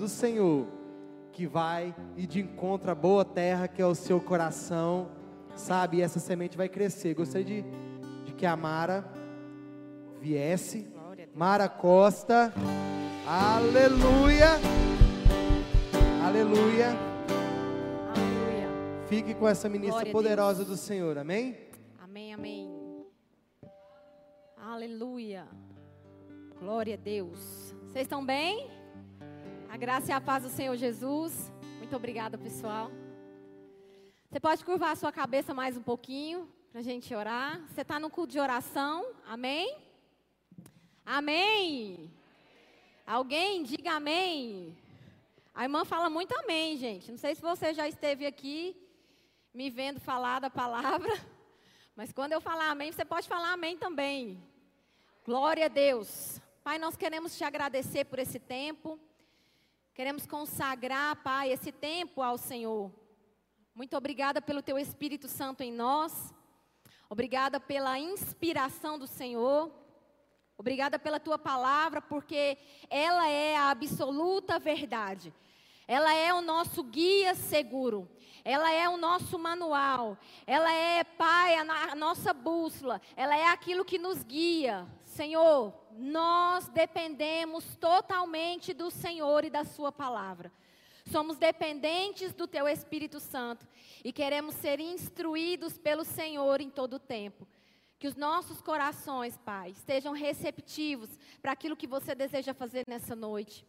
[0.00, 0.66] do Senhor
[1.30, 5.10] que vai e de encontro à boa terra que é o seu coração,
[5.54, 5.98] sabe?
[5.98, 7.14] E essa semente vai crescer.
[7.14, 7.64] Gostaria de,
[8.24, 9.04] de que a Mara
[10.18, 10.88] viesse.
[11.34, 12.50] Mara Costa.
[13.26, 14.52] Aleluia.
[16.24, 16.88] Aleluia.
[18.16, 18.68] Aleluia.
[19.06, 21.18] Fique com essa ministra poderosa do Senhor.
[21.18, 21.58] Amém?
[21.98, 22.70] Amém, amém.
[24.56, 25.46] Aleluia.
[26.58, 27.74] Glória a Deus.
[27.82, 28.79] Vocês estão bem?
[29.70, 31.52] A graça e a paz do Senhor Jesus.
[31.78, 32.90] Muito obrigada, pessoal.
[34.28, 37.60] Você pode curvar a sua cabeça mais um pouquinho para a gente orar.
[37.68, 39.06] Você está no culto de oração?
[39.24, 39.78] Amém?
[41.06, 42.10] Amém.
[43.06, 44.76] Alguém diga amém.
[45.54, 47.08] A irmã fala muito amém, gente.
[47.08, 48.76] Não sei se você já esteve aqui
[49.54, 51.12] me vendo falar da palavra,
[51.94, 54.42] mas quando eu falar amém, você pode falar amém também.
[55.24, 56.40] Glória a Deus.
[56.64, 58.98] Pai, nós queremos te agradecer por esse tempo.
[60.00, 62.90] Queremos consagrar, Pai, esse tempo ao Senhor.
[63.74, 66.32] Muito obrigada pelo teu Espírito Santo em nós.
[67.10, 69.70] Obrigada pela inspiração do Senhor.
[70.56, 72.56] Obrigada pela tua palavra, porque
[72.88, 75.34] ela é a absoluta verdade.
[75.86, 78.08] Ela é o nosso guia seguro.
[78.42, 80.16] Ela é o nosso manual.
[80.46, 83.02] Ela é, Pai, a, nossa bússola.
[83.14, 84.88] Ela é aquilo que nos guia.
[85.10, 90.52] Senhor, nós dependemos totalmente do Senhor e da Sua palavra.
[91.04, 93.66] Somos dependentes do Teu Espírito Santo
[94.04, 97.46] e queremos ser instruídos pelo Senhor em todo o tempo.
[97.98, 101.10] Que os nossos corações, Pai, estejam receptivos
[101.42, 103.66] para aquilo que você deseja fazer nessa noite.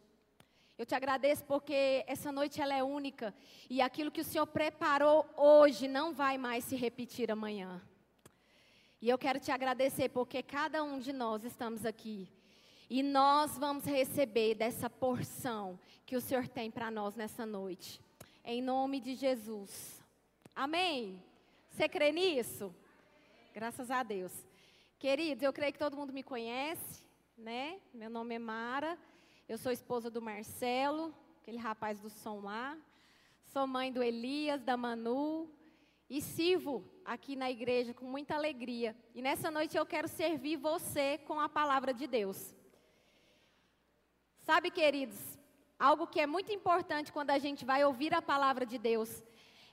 [0.78, 3.34] Eu te agradeço porque essa noite ela é única
[3.68, 7.82] e aquilo que o Senhor preparou hoje não vai mais se repetir amanhã.
[9.02, 12.28] E eu quero te agradecer porque cada um de nós estamos aqui
[12.88, 18.00] e nós vamos receber dessa porção que o Senhor tem para nós nessa noite.
[18.44, 20.00] Em nome de Jesus.
[20.54, 21.20] Amém?
[21.68, 22.72] Você crê nisso?
[23.52, 24.32] Graças a Deus.
[25.00, 27.02] Queridos, eu creio que todo mundo me conhece,
[27.36, 27.80] né?
[27.92, 28.96] Meu nome é Mara.
[29.48, 32.78] Eu sou esposa do Marcelo, aquele rapaz do som lá.
[33.46, 35.50] Sou mãe do Elias, da Manu.
[36.08, 38.96] E sirvo aqui na igreja com muita alegria.
[39.14, 42.54] E nessa noite eu quero servir você com a palavra de Deus.
[44.42, 45.38] Sabe, queridos,
[45.78, 49.22] algo que é muito importante quando a gente vai ouvir a palavra de Deus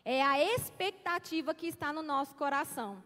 [0.06, 3.04] é a expectativa que está no nosso coração.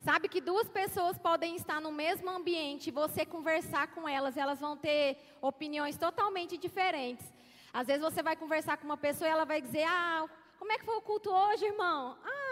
[0.00, 4.58] Sabe que duas pessoas podem estar no mesmo ambiente e você conversar com elas, elas
[4.58, 7.26] vão ter opiniões totalmente diferentes.
[7.72, 10.26] Às vezes você vai conversar com uma pessoa e ela vai dizer: Ah,
[10.58, 12.16] como é que foi o culto hoje, irmão?
[12.24, 12.49] Ah,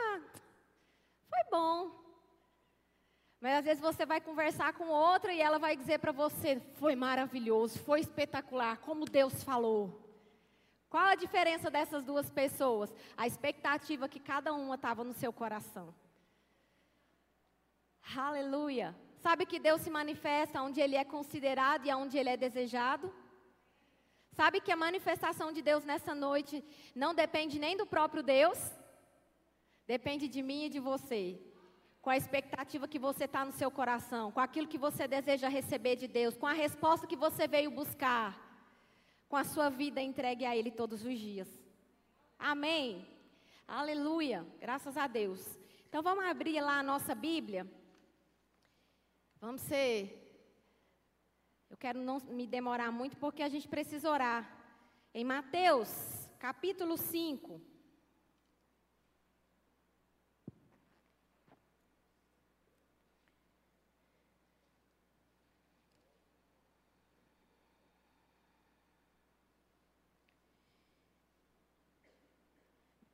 [1.29, 1.99] foi bom.
[3.41, 6.97] Mas às vezes você vai conversar com outra e ela vai dizer para você: Foi
[6.97, 10.05] maravilhoso, foi espetacular, como Deus falou.
[10.91, 12.93] Qual a diferença dessas duas pessoas?
[13.17, 15.95] A expectativa que cada uma estava no seu coração.
[18.17, 18.97] Aleluia.
[19.21, 23.13] Sabe que Deus se manifesta onde Ele é considerado e onde Ele é desejado?
[24.33, 28.59] Sabe que a manifestação de Deus nessa noite não depende nem do próprio Deus?
[29.95, 31.41] Depende de mim e de você.
[32.03, 35.97] Com a expectativa que você está no seu coração, com aquilo que você deseja receber
[35.97, 38.29] de Deus, com a resposta que você veio buscar,
[39.31, 41.49] com a sua vida entregue a Ele todos os dias.
[42.39, 43.09] Amém?
[43.67, 44.47] Aleluia.
[44.61, 45.59] Graças a Deus.
[45.89, 47.67] Então vamos abrir lá a nossa Bíblia.
[49.41, 49.97] Vamos ser.
[51.71, 54.43] Eu quero não me demorar muito porque a gente precisa orar.
[55.15, 55.91] Em Mateus,
[56.39, 57.78] capítulo 5.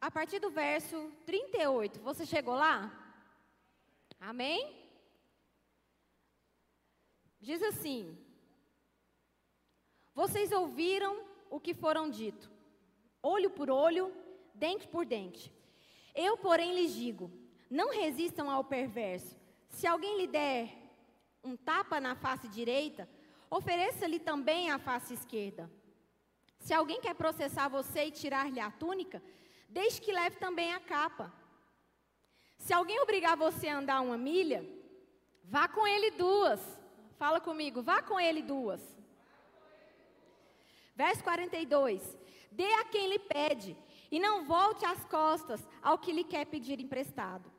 [0.07, 1.99] A partir do verso 38.
[2.01, 2.93] Você chegou lá?
[4.21, 4.61] Amém?
[7.41, 8.15] Diz assim:
[10.15, 12.51] Vocês ouviram o que foram dito,
[13.23, 14.15] olho por olho,
[14.53, 15.51] dente por dente.
[16.15, 17.31] Eu, porém, lhes digo:
[17.71, 19.35] não resistam ao perverso.
[19.71, 20.71] Se alguém lhe der
[21.43, 23.09] um tapa na face direita,
[23.49, 25.71] ofereça-lhe também a face esquerda.
[26.59, 29.23] Se alguém quer processar você e tirar-lhe a túnica,
[29.79, 31.27] deixe que leve também a capa.
[32.57, 34.61] Se alguém obrigar você a andar uma milha,
[35.43, 36.61] vá com ele duas.
[37.19, 38.81] Fala comigo, vá com ele duas.
[40.95, 42.17] Verso 42.
[42.51, 43.77] Dê a quem lhe pede,
[44.13, 47.51] e não volte as costas ao que lhe quer pedir emprestado.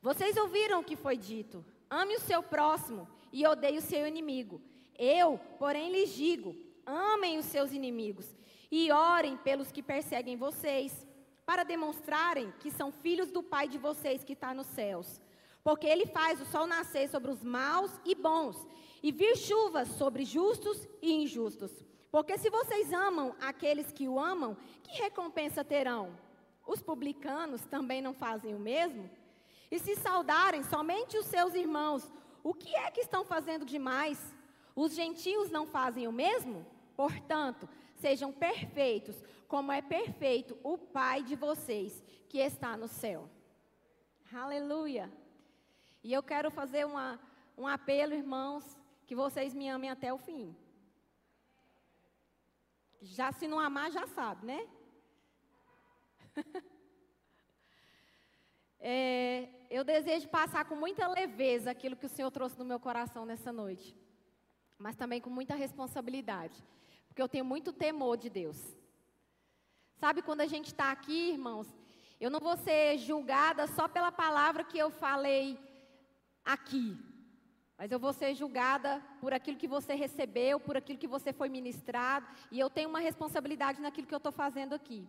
[0.00, 4.62] Vocês ouviram o que foi dito: ame o seu próximo e odeie o seu inimigo.
[4.98, 6.56] Eu, porém, lhes digo:
[6.86, 8.34] amem os seus inimigos
[8.70, 11.06] E orem pelos que perseguem vocês,
[11.48, 15.18] para demonstrarem que são filhos do Pai de vocês que está nos céus.
[15.64, 18.68] Porque ele faz o sol nascer sobre os maus e bons,
[19.02, 21.72] e vir chuvas sobre justos e injustos.
[22.10, 26.12] Porque se vocês amam aqueles que o amam, que recompensa terão?
[26.66, 29.08] Os publicanos também não fazem o mesmo?
[29.70, 32.12] E se saudarem somente os seus irmãos,
[32.44, 34.18] o que é que estão fazendo demais?
[34.76, 36.66] Os gentios não fazem o mesmo?
[36.94, 37.66] Portanto,
[37.98, 39.16] sejam perfeitos,
[39.46, 43.28] como é perfeito o Pai de vocês que está no céu.
[44.32, 45.10] Aleluia.
[46.02, 47.18] E eu quero fazer uma,
[47.56, 50.54] um apelo, irmãos, que vocês me amem até o fim.
[53.00, 54.68] Já se não amar, já sabe, né?
[58.78, 63.24] é, eu desejo passar com muita leveza aquilo que o Senhor trouxe no meu coração
[63.24, 63.96] nessa noite,
[64.76, 66.62] mas também com muita responsabilidade,
[67.18, 68.56] porque eu tenho muito temor de Deus.
[69.96, 71.66] Sabe quando a gente está aqui, irmãos,
[72.20, 75.58] eu não vou ser julgada só pela palavra que eu falei
[76.44, 76.96] aqui,
[77.76, 81.48] mas eu vou ser julgada por aquilo que você recebeu, por aquilo que você foi
[81.48, 85.04] ministrado, e eu tenho uma responsabilidade naquilo que eu estou fazendo aqui.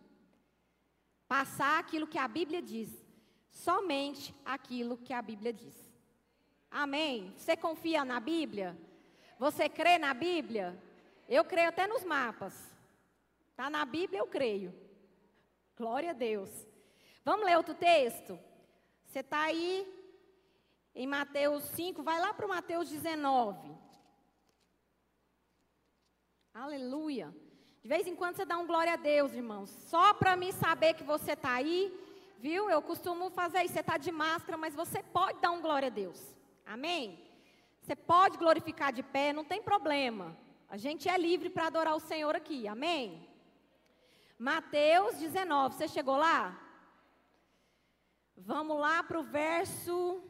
[1.27, 2.89] Passar aquilo que a Bíblia diz,
[3.51, 5.75] somente aquilo que a Bíblia diz.
[6.71, 7.35] Amém?
[7.37, 8.75] Você confia na Bíblia?
[9.37, 10.88] Você crê na Bíblia?
[11.29, 12.55] Eu creio até nos mapas.
[13.51, 14.73] Está na Bíblia, eu creio.
[15.77, 16.49] Glória a Deus.
[17.23, 18.39] Vamos ler outro texto?
[19.05, 19.87] Você está aí
[20.95, 23.77] em Mateus 5, vai lá para Mateus 19.
[26.51, 27.33] Aleluia.
[27.83, 29.69] De vez em quando você dá um glória a Deus, irmãos.
[29.69, 31.93] Só para me saber que você está aí,
[32.39, 32.71] viu?
[32.71, 33.75] Eu costumo fazer isso.
[33.75, 36.35] Você está de máscara, mas você pode dar um glória a Deus.
[36.65, 37.23] Amém?
[37.81, 40.35] Você pode glorificar de pé, não tem problema.
[40.69, 42.67] A gente é livre para adorar o Senhor aqui.
[42.67, 43.27] Amém?
[44.37, 45.75] Mateus 19.
[45.75, 46.61] Você chegou lá?
[48.37, 50.21] Vamos lá para o verso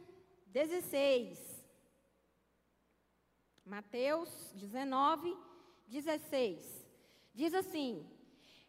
[0.47, 1.62] 16.
[3.65, 5.38] Mateus 19,
[5.88, 6.88] 16.
[7.35, 8.09] Diz assim: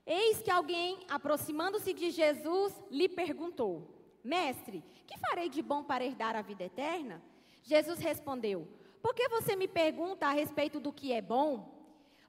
[0.05, 6.35] Eis que alguém, aproximando-se de Jesus, lhe perguntou: Mestre, que farei de bom para herdar
[6.35, 7.23] a vida eterna?
[7.63, 8.67] Jesus respondeu:
[9.03, 11.81] Por que você me pergunta a respeito do que é bom?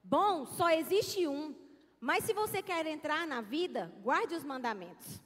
[0.04, 1.56] Bom só existe um,
[2.00, 5.22] mas se você quer entrar na vida, guarde os mandamentos.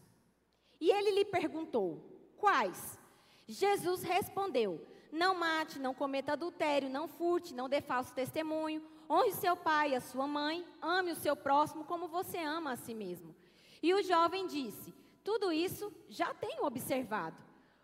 [0.79, 2.03] E ele lhe perguntou:
[2.37, 2.99] Quais?
[3.47, 9.55] Jesus respondeu: Não mate, não cometa adultério, não furte, não dê falso testemunho, honre seu
[9.55, 13.33] pai e a sua mãe, ame o seu próximo como você ama a si mesmo.
[13.81, 14.93] E o jovem disse:
[15.23, 17.37] Tudo isso já tenho observado.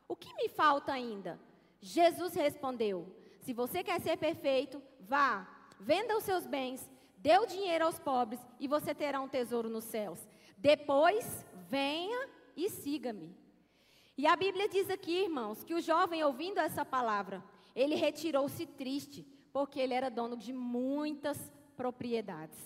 [0.08, 1.40] O que me falta ainda?
[1.80, 5.47] Jesus respondeu: Se você quer ser perfeito, vá,
[5.79, 9.83] venda os seus bens, dê o dinheiro aos pobres e você terá um tesouro nos
[9.83, 10.19] céus.
[10.57, 13.35] Depois, venha e siga-me.
[14.17, 17.43] E a Bíblia diz aqui, irmãos, que o jovem, ouvindo essa palavra,
[17.75, 22.59] ele retirou-se triste, porque ele era dono de muitas propriedades.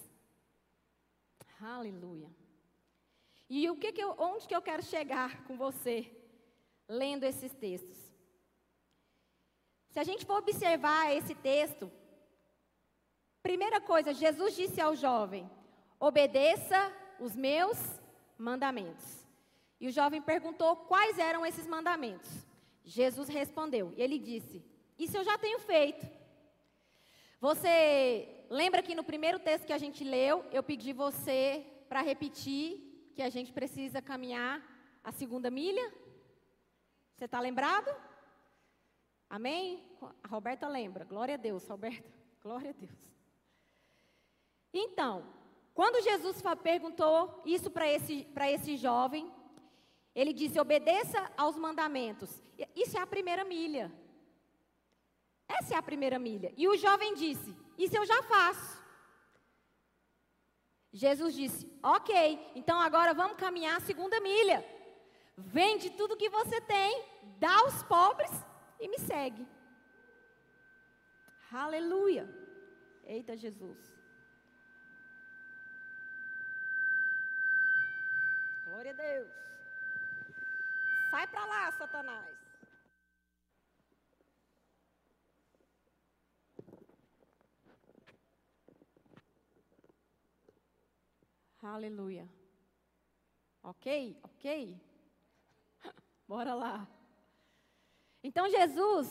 [1.62, 2.30] Aleluia.
[3.50, 6.12] E o que, que eu, onde que eu quero chegar com você,
[6.89, 8.05] lendo esses textos?
[9.96, 11.90] Se a gente for observar esse texto,
[13.42, 15.50] primeira coisa, Jesus disse ao jovem:
[15.98, 17.78] obedeça os meus
[18.38, 19.25] mandamentos.
[19.80, 22.30] E o jovem perguntou quais eram esses mandamentos.
[22.84, 24.62] Jesus respondeu, e ele disse:
[25.00, 26.06] Isso eu já tenho feito.
[27.40, 33.12] Você lembra que no primeiro texto que a gente leu, eu pedi você para repetir
[33.16, 34.62] que a gente precisa caminhar
[35.02, 35.90] a segunda milha?
[37.16, 37.96] Você está lembrado?
[39.29, 39.84] Amém?
[40.24, 41.05] A Roberta lembra.
[41.05, 42.10] Glória a Deus, Roberta.
[42.41, 43.15] Glória a Deus.
[44.74, 45.25] Então,
[45.74, 49.32] quando Jesus perguntou isso para esse, esse jovem,
[50.13, 52.41] ele disse: obedeça aos mandamentos.
[52.75, 53.91] Isso é a primeira milha.
[55.48, 56.53] Essa é a primeira milha.
[56.55, 58.84] E o jovem disse: Isso eu já faço.
[60.94, 64.65] Jesus disse: Ok, então agora vamos caminhar a segunda milha.
[65.38, 67.03] Vende tudo que você tem,
[67.38, 68.32] dá aos pobres
[68.79, 69.48] e me segue.
[71.51, 72.27] Aleluia.
[73.03, 73.96] Eita Jesus.
[78.65, 79.32] Glória a Deus.
[81.10, 82.46] Sai para lá, Satanás.
[91.62, 92.29] Aleluia.
[93.63, 94.20] Ok?
[94.24, 94.82] Ok?
[96.27, 96.88] Bora lá.
[98.27, 99.08] Então Jesus,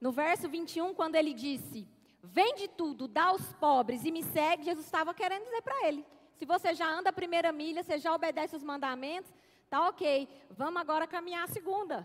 [0.00, 1.86] no verso 21, quando ele disse:
[2.20, 6.04] Vende tudo, dá aos pobres e me segue, Jesus estava querendo dizer para ele:
[6.36, 9.32] Se você já anda a primeira milha, você já obedece os mandamentos,
[9.70, 10.28] tá ok.
[10.50, 11.96] Vamos agora caminhar a segunda.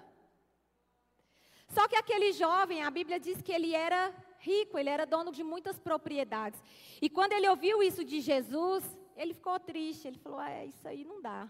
[1.70, 5.44] Só que aquele jovem, a Bíblia diz que ele era rico, ele era dono de
[5.44, 6.62] muitas propriedades.
[7.02, 8.84] E quando ele ouviu isso de Jesus,
[9.18, 10.08] ele ficou triste.
[10.08, 11.50] Ele falou: É, isso aí não dá.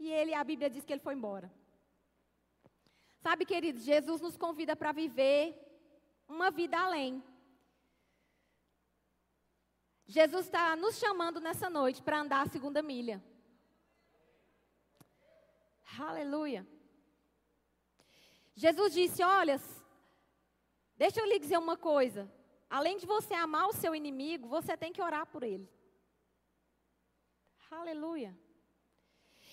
[0.00, 1.52] E ele, a Bíblia diz que ele foi embora.
[3.22, 5.42] Sabe, queridos, Jesus nos convida para viver
[6.26, 7.22] uma vida além.
[10.06, 13.22] Jesus está nos chamando nessa noite para andar a segunda milha.
[15.98, 16.66] Aleluia.
[18.54, 19.60] Jesus disse: Olha,
[20.96, 22.22] deixa eu lhe dizer uma coisa.
[22.70, 25.68] Além de você amar o seu inimigo, você tem que orar por ele.
[27.70, 28.34] Aleluia.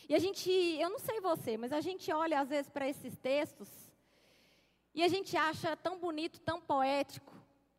[0.10, 3.18] E a gente, eu não sei você, mas a gente olha às vezes para esses
[3.18, 3.70] textos
[4.94, 7.34] e a gente acha tão bonito, tão poético,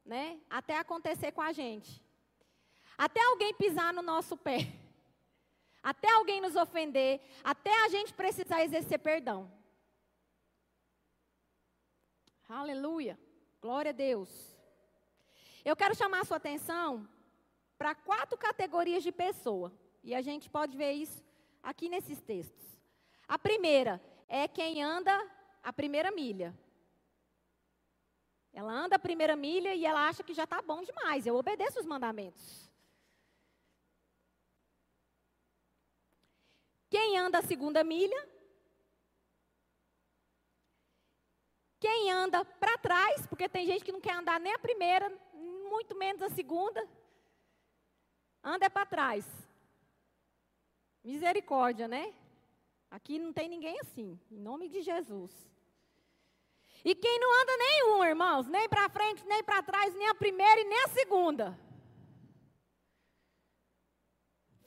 [0.04, 0.38] né?
[0.50, 2.02] Até acontecer com a gente.
[2.98, 4.58] Até alguém pisar no nosso pé.
[5.82, 9.50] Até alguém nos ofender, até a gente precisar exercer perdão.
[12.48, 13.18] Aleluia.
[13.62, 14.28] Glória a Deus.
[15.64, 17.08] Eu quero chamar a sua atenção
[17.78, 19.72] para quatro categorias de pessoa.
[20.02, 21.22] E a gente pode ver isso
[21.68, 22.66] aqui nesses textos.
[23.26, 25.14] A primeira é quem anda
[25.62, 26.58] a primeira milha.
[28.54, 31.26] Ela anda a primeira milha e ela acha que já está bom demais.
[31.26, 32.70] Eu obedeço os mandamentos.
[36.88, 38.28] Quem anda a segunda milha?
[41.78, 45.10] Quem anda para trás, porque tem gente que não quer andar nem a primeira,
[45.68, 46.82] muito menos a segunda.
[48.42, 49.47] Anda é para trás.
[51.10, 52.04] Misericórdia, né?
[52.90, 55.32] Aqui não tem ninguém assim, em nome de Jesus.
[56.84, 60.60] E quem não anda nenhum, irmãos, nem para frente, nem para trás, nem a primeira
[60.60, 61.58] e nem a segunda.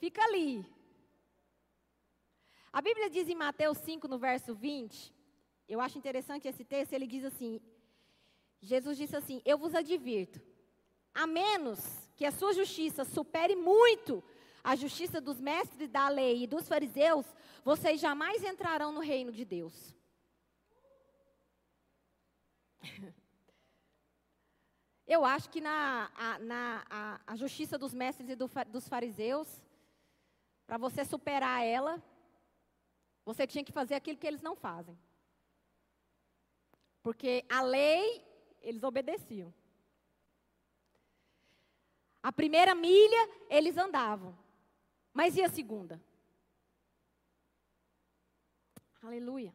[0.00, 0.66] Fica ali.
[2.72, 5.14] A Bíblia diz em Mateus 5, no verso 20,
[5.68, 7.60] eu acho interessante esse texto, ele diz assim:
[8.60, 10.40] Jesus disse assim: Eu vos advirto,
[11.14, 11.80] a menos
[12.16, 14.24] que a sua justiça supere muito
[14.62, 17.26] a justiça dos mestres da lei e dos fariseus,
[17.64, 19.94] vocês jamais entrarão no reino de Deus.
[25.06, 29.48] Eu acho que na, a, na, a, a justiça dos mestres e do, dos fariseus,
[30.66, 32.02] para você superar ela,
[33.24, 34.98] você tinha que fazer aquilo que eles não fazem.
[37.02, 38.24] Porque a lei,
[38.60, 39.52] eles obedeciam.
[42.22, 44.38] A primeira milha, eles andavam.
[45.12, 46.02] Mas e a segunda?
[49.02, 49.54] Aleluia.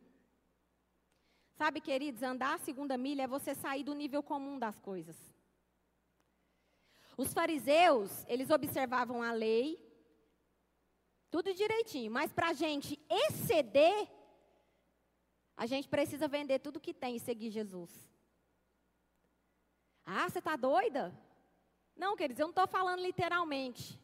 [1.57, 5.17] Sabe, queridos, andar a segunda milha é você sair do nível comum das coisas.
[7.17, 9.83] Os fariseus, eles observavam a lei,
[11.31, 12.11] tudo direitinho.
[12.11, 14.07] Mas para a gente exceder,
[15.55, 17.91] a gente precisa vender tudo que tem e seguir Jesus.
[20.05, 21.11] Ah, você está doida?
[21.95, 23.99] Não, queridos, eu não estou falando literalmente.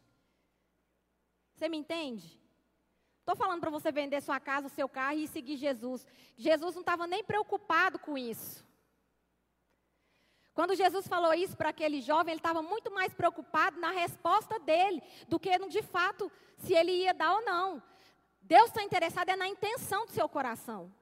[1.54, 2.40] Você me entende?
[3.20, 6.06] Estou falando para você vender sua casa, o seu carro e seguir Jesus.
[6.36, 8.64] Jesus não estava nem preocupado com isso.
[10.52, 15.02] Quando Jesus falou isso para aquele jovem, ele estava muito mais preocupado na resposta dele
[15.26, 17.82] do que no de fato se ele ia dar ou não.
[18.40, 20.92] Deus está interessado é na intenção do seu coração.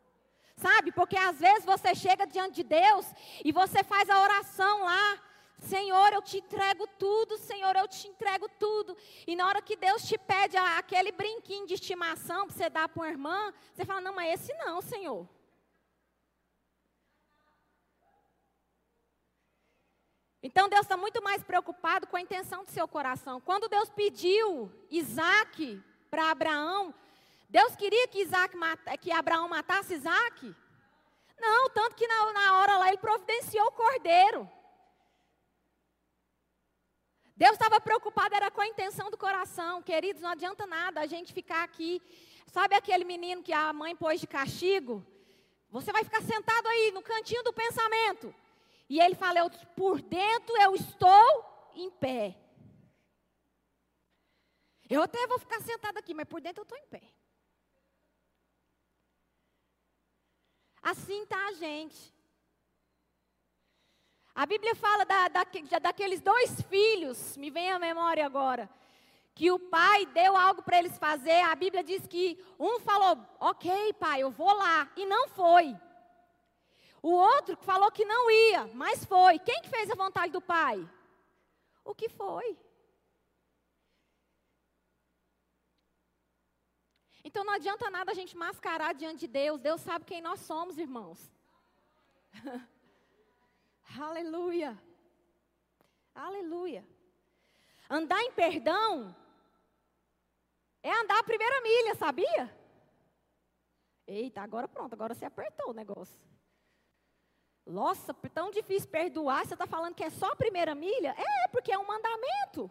[0.57, 0.93] Sabe?
[0.93, 3.07] Porque às vezes você chega diante de Deus
[3.45, 5.21] e você faz a oração lá.
[5.59, 8.97] Senhor, eu te entrego tudo, Senhor, eu te entrego tudo.
[9.27, 13.01] E na hora que Deus te pede aquele brinquinho de estimação para você dar para
[13.01, 15.29] uma irmã, você fala: Não, mas esse não, Senhor.
[20.43, 23.41] Então Deus está muito mais preocupado com a intenção do seu coração.
[23.41, 25.81] Quando Deus pediu Isaac
[26.11, 26.93] para Abraão,
[27.49, 28.57] Deus queria que, Isaac
[29.01, 30.55] que Abraão matasse Isaac?
[31.39, 34.51] Não, tanto que na, na hora lá ele providenciou o cordeiro.
[37.43, 39.83] Deus estava preocupado era com a intenção do coração.
[39.83, 42.01] Queridos, não adianta nada a gente ficar aqui.
[42.47, 45.05] Sabe aquele menino que a mãe pôs de castigo?
[45.69, 48.33] Você vai ficar sentado aí no cantinho do pensamento.
[48.89, 52.37] E ele fala: eu, por dentro eu estou em pé.
[54.89, 57.03] Eu até vou ficar sentado aqui, mas por dentro eu estou em pé.
[60.81, 62.15] Assim está a gente.
[64.35, 65.45] A Bíblia fala da, da,
[65.81, 68.69] daqueles dois filhos, me vem à memória agora,
[69.35, 71.41] que o pai deu algo para eles fazer.
[71.43, 75.77] A Bíblia diz que um falou: Ok, pai, eu vou lá, e não foi.
[77.03, 79.39] O outro falou que não ia, mas foi.
[79.39, 80.89] Quem que fez a vontade do pai?
[81.85, 82.59] o que foi.
[87.25, 89.61] Então não adianta nada a gente mascarar diante de Deus.
[89.61, 91.31] Deus sabe quem nós somos, irmãos.
[94.01, 94.81] Aleluia.
[96.15, 96.87] Aleluia.
[97.89, 99.15] Andar em perdão
[100.83, 102.63] é andar a primeira milha, sabia?
[104.07, 106.19] Eita, agora pronto, agora você apertou o negócio.
[107.65, 111.15] Nossa, tão difícil perdoar, você está falando que é só a primeira milha?
[111.17, 112.71] É, porque é um mandamento.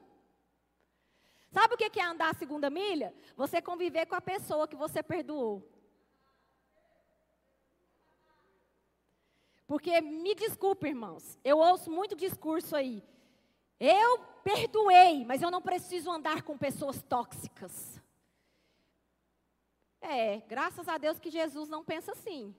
[1.50, 3.14] Sabe o que é andar a segunda milha?
[3.36, 5.70] Você conviver com a pessoa que você perdoou.
[9.72, 13.02] Porque, me desculpe, irmãos, eu ouço muito discurso aí.
[13.80, 17.98] Eu perdoei, mas eu não preciso andar com pessoas tóxicas.
[20.02, 22.54] É, graças a Deus que Jesus não pensa assim.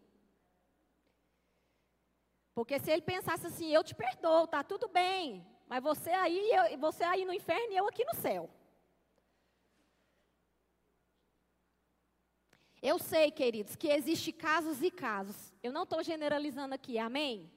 [2.54, 6.78] Porque se ele pensasse assim, eu te perdoo, tá tudo bem, mas você aí, eu,
[6.78, 8.49] você aí no inferno e eu aqui no céu.
[12.83, 15.55] Eu sei, queridos, que existem casos e casos.
[15.62, 17.49] Eu não estou generalizando aqui, amém?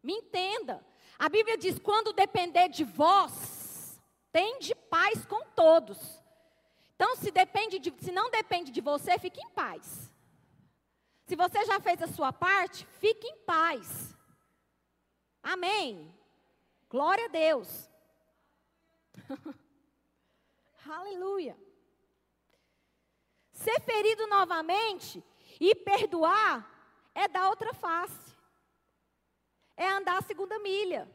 [0.00, 0.84] Me entenda.
[1.18, 4.00] A Bíblia diz: quando depender de vós,
[4.30, 6.22] tende paz com todos.
[6.94, 10.14] Então, se, depende de, se não depende de você, fique em paz.
[11.26, 14.16] Se você já fez a sua parte, fique em paz.
[15.42, 16.14] Amém.
[16.88, 17.90] Glória a Deus.
[20.88, 21.56] Aleluia.
[23.62, 25.22] Ser ferido novamente
[25.60, 26.68] e perdoar
[27.14, 28.32] é dar outra face.
[29.76, 31.08] É andar a segunda milha.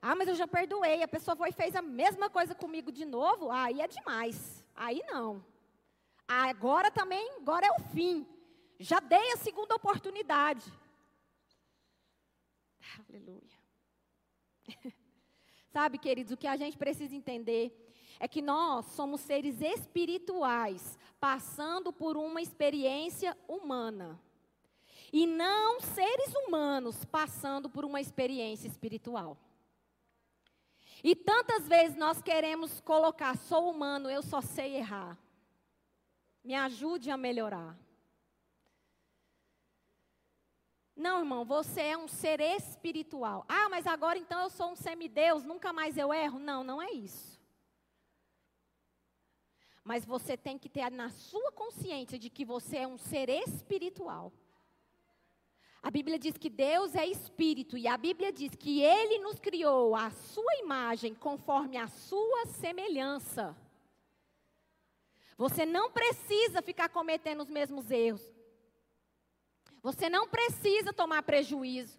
[0.00, 1.02] Ah, mas eu já perdoei.
[1.02, 3.50] A pessoa foi e fez a mesma coisa comigo de novo.
[3.50, 4.64] Aí é demais.
[4.74, 5.44] Aí não.
[6.26, 8.26] Agora também, agora é o fim.
[8.78, 10.72] Já dei a segunda oportunidade.
[13.08, 13.58] Aleluia.
[15.70, 17.87] Sabe, queridos, o que a gente precisa entender
[18.20, 24.20] é que nós somos seres espirituais, passando por uma experiência humana.
[25.12, 29.36] E não seres humanos passando por uma experiência espiritual.
[31.02, 35.16] E tantas vezes nós queremos colocar, sou humano, eu só sei errar.
[36.42, 37.78] Me ajude a melhorar.
[40.96, 43.44] Não, irmão, você é um ser espiritual.
[43.48, 46.40] Ah, mas agora então eu sou um semideus, nunca mais eu erro.
[46.40, 47.37] Não, não é isso.
[49.88, 54.30] Mas você tem que ter na sua consciência de que você é um ser espiritual.
[55.82, 59.96] A Bíblia diz que Deus é espírito e a Bíblia diz que ele nos criou
[59.96, 63.56] a sua imagem conforme a sua semelhança.
[65.38, 68.30] Você não precisa ficar cometendo os mesmos erros.
[69.82, 71.98] Você não precisa tomar prejuízo.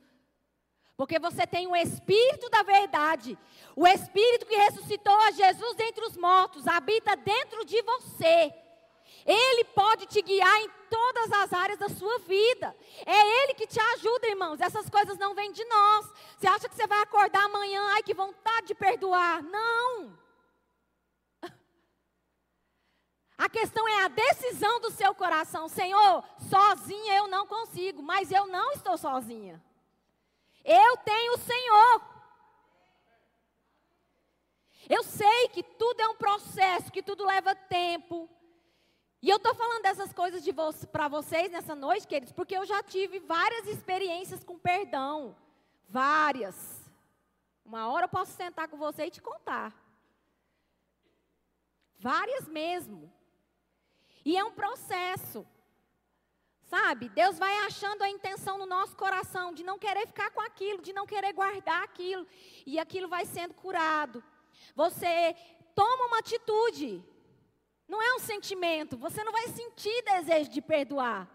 [1.00, 3.40] Porque você tem o Espírito da verdade.
[3.74, 8.54] O Espírito que ressuscitou a Jesus dentre os mortos habita dentro de você.
[9.26, 12.76] Ele pode te guiar em todas as áreas da sua vida.
[13.06, 14.60] É Ele que te ajuda, irmãos.
[14.60, 16.12] Essas coisas não vêm de nós.
[16.38, 19.42] Você acha que você vai acordar amanhã, ai que vontade de perdoar?
[19.42, 20.20] Não.
[23.38, 25.70] A questão é a decisão do seu coração.
[25.70, 29.64] Senhor, sozinha eu não consigo, mas eu não estou sozinha.
[30.64, 32.10] Eu tenho o Senhor.
[34.90, 38.30] Eu sei que tudo é um processo, que tudo leva tempo.
[39.22, 42.66] E eu estou falando dessas coisas de vo para vocês nessa noite, queridos, porque eu
[42.66, 45.36] já tive várias experiências com perdão.
[45.88, 46.56] Várias.
[47.66, 49.76] Uma hora eu posso sentar com você e te contar.
[52.00, 53.12] Várias mesmo.
[54.24, 55.46] E é um processo.
[56.70, 57.10] Sabe?
[57.10, 60.94] Deus vai achando a intenção no nosso coração de não querer ficar com aquilo, de
[60.94, 62.28] não querer guardar aquilo,
[62.64, 64.24] e aquilo vai sendo curado.
[64.76, 65.36] Você
[65.74, 67.04] toma uma atitude,
[67.88, 71.28] não é um sentimento, você não vai sentir desejo de perdoar.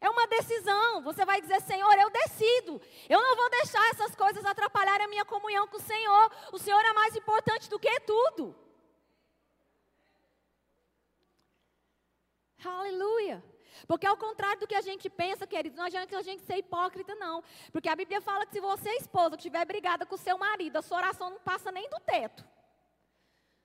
[0.00, 1.02] É uma decisão.
[1.02, 2.80] Você vai dizer, Senhor, eu decido.
[3.08, 6.30] Eu não vou deixar essas coisas atrapalharem a minha comunhão com o Senhor.
[6.52, 8.54] O Senhor é mais importante do que tudo.
[12.64, 13.42] Aleluia.
[13.86, 17.14] Porque ao contrário do que a gente pensa, queridos, não adianta a gente ser hipócrita,
[17.14, 17.42] não.
[17.72, 20.98] Porque a Bíblia fala que se você, esposa, estiver brigada com seu marido, a sua
[20.98, 22.44] oração não passa nem do teto.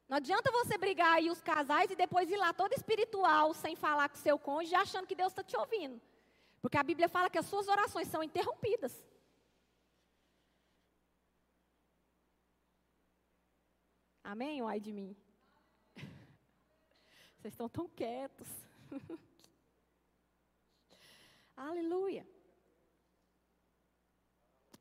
[0.07, 4.09] Não adianta você brigar aí os casais e depois ir lá todo espiritual, sem falar
[4.09, 5.99] com seu cônjuge, achando que Deus está te ouvindo.
[6.61, 9.03] Porque a Bíblia fala que as suas orações são interrompidas.
[14.23, 14.61] Amém?
[14.61, 15.15] Ai de mim.
[17.37, 18.47] Vocês estão tão quietos.
[21.55, 22.27] Aleluia.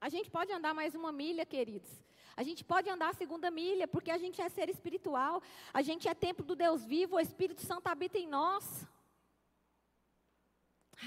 [0.01, 1.91] A gente pode andar mais uma milha, queridos.
[2.37, 6.09] A gente pode andar a segunda milha, porque a gente é ser espiritual, a gente
[6.09, 8.87] é templo do Deus vivo, o Espírito Santo habita em nós.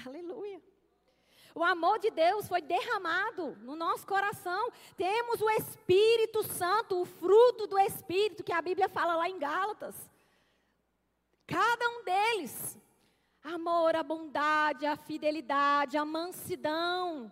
[0.05, 0.61] Aleluia.
[1.53, 4.69] O amor de Deus foi derramado no nosso coração.
[4.97, 9.95] Temos o Espírito Santo, o fruto do Espírito, que a Bíblia fala lá em Gálatas.
[11.47, 12.77] Cada um deles.
[13.45, 17.31] Amor, a bondade, a fidelidade, a mansidão,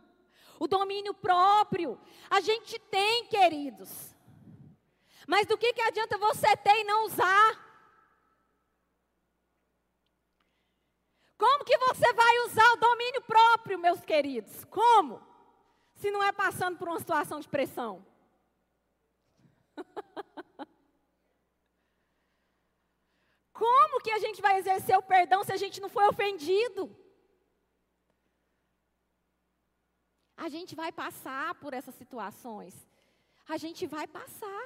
[0.59, 1.99] o domínio próprio.
[2.29, 4.13] A gente tem, queridos.
[5.27, 7.63] Mas do que, que adianta você ter e não usar?
[11.35, 14.63] Como que você vai usar o domínio próprio, meus queridos?
[14.65, 15.19] Como?
[15.95, 18.05] Se não é passando por uma situação de pressão.
[23.63, 26.81] Como que a gente vai exercer o perdão se a gente não foi ofendido?
[30.35, 32.75] A gente vai passar por essas situações.
[33.47, 34.65] A gente vai passar.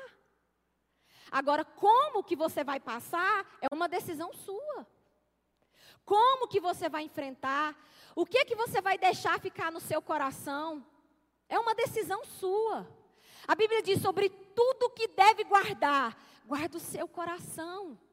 [1.30, 4.88] Agora, como que você vai passar é uma decisão sua.
[6.04, 7.78] Como que você vai enfrentar?
[8.16, 10.84] O que que você vai deixar ficar no seu coração?
[11.48, 12.88] É uma decisão sua.
[13.48, 18.07] A Bíblia diz sobre tudo que deve guardar, guarda o seu coração.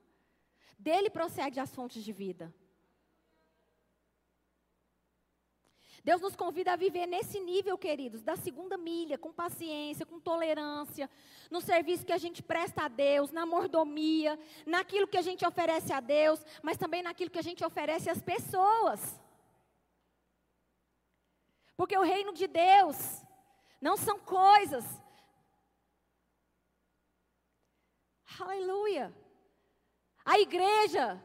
[0.78, 2.54] Dele procede as fontes de vida.
[6.04, 11.08] Deus nos convida a viver nesse nível, queridos, da segunda milha, com paciência, com tolerância,
[11.50, 15.94] no serviço que a gente presta a Deus, na mordomia, naquilo que a gente oferece
[15.94, 19.18] a Deus, mas também naquilo que a gente oferece às pessoas.
[21.74, 23.24] Porque o reino de Deus
[23.80, 24.84] não são coisas.
[28.38, 29.23] Aleluia.
[30.24, 31.22] A igreja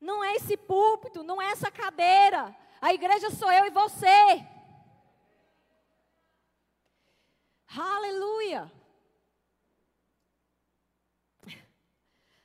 [0.00, 2.56] não é esse púlpito, não é essa cadeira.
[2.80, 4.46] A igreja sou eu e você.
[7.76, 8.70] Aleluia.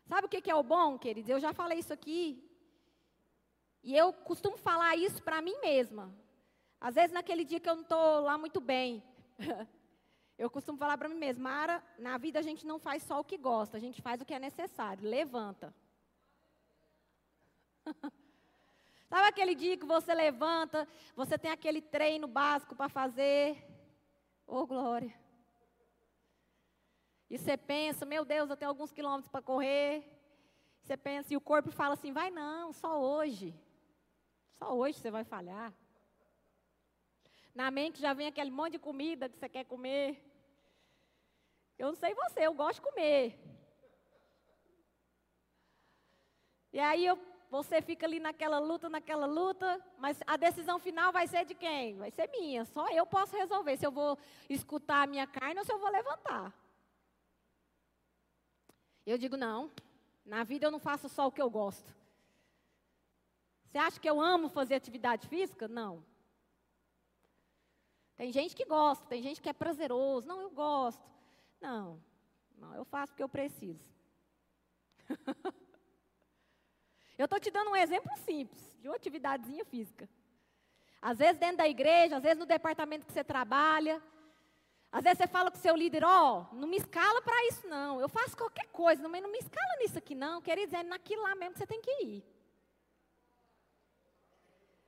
[0.07, 1.29] Sabe o que é o bom, queridos?
[1.29, 2.43] Eu já falei isso aqui.
[3.83, 6.13] E eu costumo falar isso para mim mesma.
[6.79, 9.03] Às vezes, naquele dia que eu não estou lá muito bem,
[10.37, 13.23] eu costumo falar para mim mesma: Mara, na vida a gente não faz só o
[13.23, 15.07] que gosta, a gente faz o que é necessário.
[15.09, 15.73] Levanta.
[19.09, 23.65] Sabe aquele dia que você levanta, você tem aquele treino básico para fazer?
[24.45, 25.13] Ô, oh, glória.
[27.29, 30.03] E você pensa, meu Deus, eu tenho alguns quilômetros para correr.
[30.81, 33.55] Você pensa, e o corpo fala assim: vai não, só hoje.
[34.59, 35.73] Só hoje você vai falhar.
[37.59, 40.23] Na mente já vem aquele monte de comida que você quer comer.
[41.79, 43.23] Eu não sei você, eu gosto de comer.
[46.71, 47.17] E aí eu
[47.49, 51.97] você fica ali naquela luta, naquela luta, mas a decisão final vai ser de quem?
[51.97, 52.63] Vai ser minha.
[52.65, 55.89] Só eu posso resolver se eu vou escutar a minha carne ou se eu vou
[55.89, 56.53] levantar.
[59.03, 59.71] Eu digo, não,
[60.23, 61.91] na vida eu não faço só o que eu gosto.
[63.65, 65.67] Você acha que eu amo fazer atividade física?
[65.67, 66.03] Não.
[68.17, 70.27] Tem gente que gosta, tem gente que é prazeroso.
[70.27, 71.07] Não, eu gosto.
[71.61, 72.01] Não,
[72.57, 73.87] não, eu faço porque eu preciso.
[77.17, 80.07] Eu estou te dando um exemplo simples, de uma atividadezinha física.
[81.01, 83.99] Às vezes dentro da igreja, às vezes no departamento que você trabalha.
[84.91, 87.67] Às vezes você fala com o seu líder, ó, oh, não me escala para isso
[87.67, 87.99] não.
[87.99, 90.41] Eu faço qualquer coisa, mas não me escala nisso aqui não.
[90.43, 92.23] Quer dizer, é naquilo lá mesmo que você tem que ir.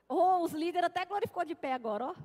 [0.08, 2.16] Oh, os líderes até glorificou de pé agora, ó.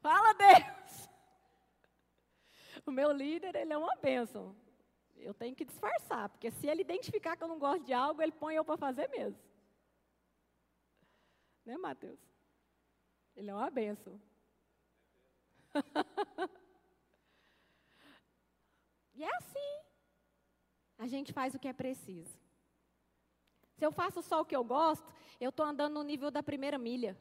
[0.00, 1.08] Fala Deus.
[2.86, 4.54] O meu líder, ele é uma bênção.
[5.16, 8.32] Eu tenho que disfarçar, porque se ele identificar que eu não gosto de algo, ele
[8.32, 9.38] põe eu para fazer mesmo.
[11.64, 12.18] Né, Mateus?
[13.36, 14.20] Ele é uma benção.
[19.14, 19.82] e é assim.
[20.98, 22.38] A gente faz o que é preciso.
[23.76, 26.78] Se eu faço só o que eu gosto, eu estou andando no nível da primeira
[26.78, 27.16] milha.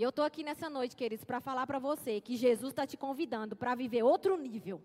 [0.00, 2.96] E eu estou aqui nessa noite, queridos, para falar para você que Jesus está te
[2.96, 4.82] convidando para viver outro nível.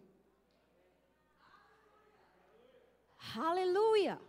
[3.33, 4.21] Aleluia!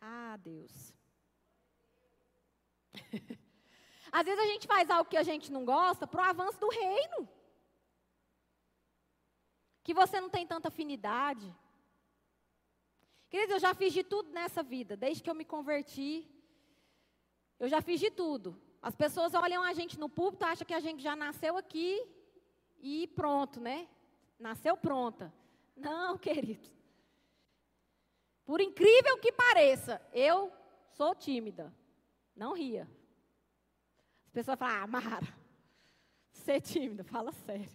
[0.00, 0.92] Ah, Deus.
[4.10, 6.68] Às vezes a gente faz algo que a gente não gosta para o avanço do
[6.70, 7.28] reino.
[9.84, 11.54] Que você não tem tanta afinidade.
[13.30, 16.33] Queridos, eu já fiz de tudo nessa vida, desde que eu me converti.
[17.58, 18.60] Eu já fiz de tudo.
[18.82, 22.06] As pessoas olham a gente no púlpito, acham que a gente já nasceu aqui
[22.80, 23.88] e pronto, né?
[24.38, 25.32] Nasceu pronta.
[25.76, 26.70] Não, queridos.
[28.44, 30.52] Por incrível que pareça, eu
[30.92, 31.72] sou tímida.
[32.36, 32.88] Não ria.
[34.26, 35.34] As pessoas falam, ah, Mara,
[36.32, 37.70] ser tímida, fala sério.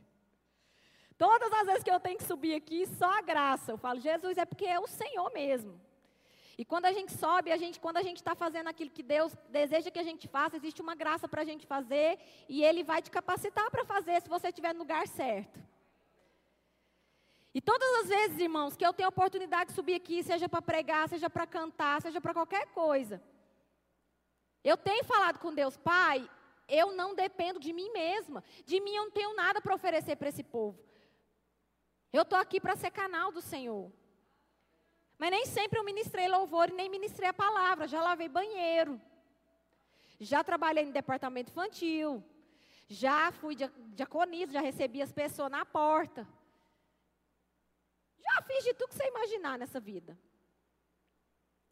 [1.17, 3.71] Todas as vezes que eu tenho que subir aqui, só a graça.
[3.71, 5.79] Eu falo, Jesus, é porque é o Senhor mesmo.
[6.59, 9.33] E quando a gente sobe, a gente, quando a gente está fazendo aquilo que Deus
[9.47, 12.19] deseja que a gente faça, existe uma graça para a gente fazer
[12.49, 15.57] e Ele vai te capacitar para fazer se você estiver no lugar certo.
[17.53, 20.61] E todas as vezes, irmãos, que eu tenho a oportunidade de subir aqui, seja para
[20.61, 23.23] pregar, seja para cantar, seja para qualquer coisa,
[24.61, 26.29] eu tenho falado com Deus, Pai,
[26.67, 30.27] eu não dependo de mim mesma, de mim eu não tenho nada para oferecer para
[30.27, 30.77] esse povo.
[32.11, 33.89] Eu estou aqui para ser canal do Senhor.
[35.19, 37.89] Mas nem sempre eu ministrei louvor e nem ministrei a palavra.
[37.89, 38.99] Já lavei banheiro.
[40.17, 42.23] Já trabalhei no departamento infantil.
[42.87, 43.55] Já fui
[43.89, 46.25] diaconisa, já recebi as pessoas na porta.
[48.17, 50.17] Já fiz de tudo que você imaginar nessa vida.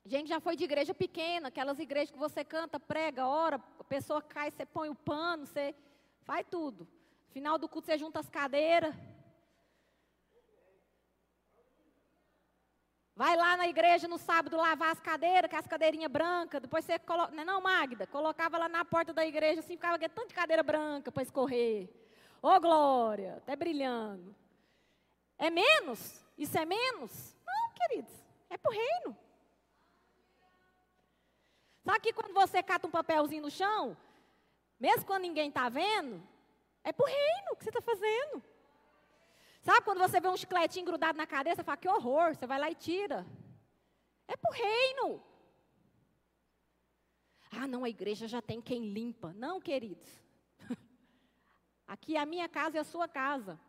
[0.06, 4.22] Gente, já foi de igreja pequena, aquelas igrejas que você canta, prega, ora, a pessoa
[4.22, 5.74] cai, você põe o pano, você
[6.22, 6.88] faz tudo.
[7.30, 8.94] Final do culto você junta as cadeiras.
[13.18, 16.62] Vai lá na igreja no sábado lavar as cadeiras, com as cadeirinhas brancas.
[16.62, 17.34] Depois você coloca.
[17.34, 18.06] Não, é Magda?
[18.06, 21.90] Colocava lá na porta da igreja, assim, ficava tanto de cadeira branca para escorrer.
[22.40, 24.36] Ô, oh, glória, até brilhando.
[25.36, 26.24] É menos?
[26.38, 27.36] Isso é menos?
[27.44, 28.14] Não, queridos.
[28.52, 29.18] É pro reino.
[31.84, 33.98] Sabe que quando você cata um papelzinho no chão,
[34.80, 36.22] mesmo quando ninguém está vendo,
[36.84, 38.44] é pro reino que você está fazendo.
[39.68, 42.58] Sabe quando você vê um chicletinho grudado na cadeira, você fala, que horror, você vai
[42.58, 43.28] lá e tira.
[44.26, 45.22] É para o reino.
[47.52, 49.34] Ah, não, a igreja já tem quem limpa.
[49.34, 50.08] Não, queridos.
[51.86, 53.60] Aqui é a minha casa e a sua casa.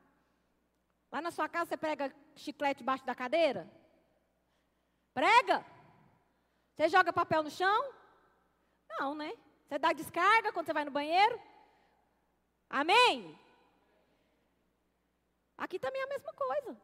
[1.11, 3.69] Lá na sua casa você prega chiclete debaixo da cadeira?
[5.13, 5.67] Prega.
[6.77, 7.93] Você joga papel no chão?
[8.89, 9.33] Não, né?
[9.67, 11.41] Você dá descarga quando você vai no banheiro?
[12.71, 13.37] Amém?
[15.59, 16.81] Aqui também é a mesma coisa.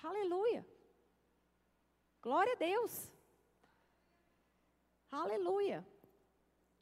[0.00, 0.64] Aleluia.
[2.22, 3.12] Glória a Deus.
[5.10, 5.84] Aleluia.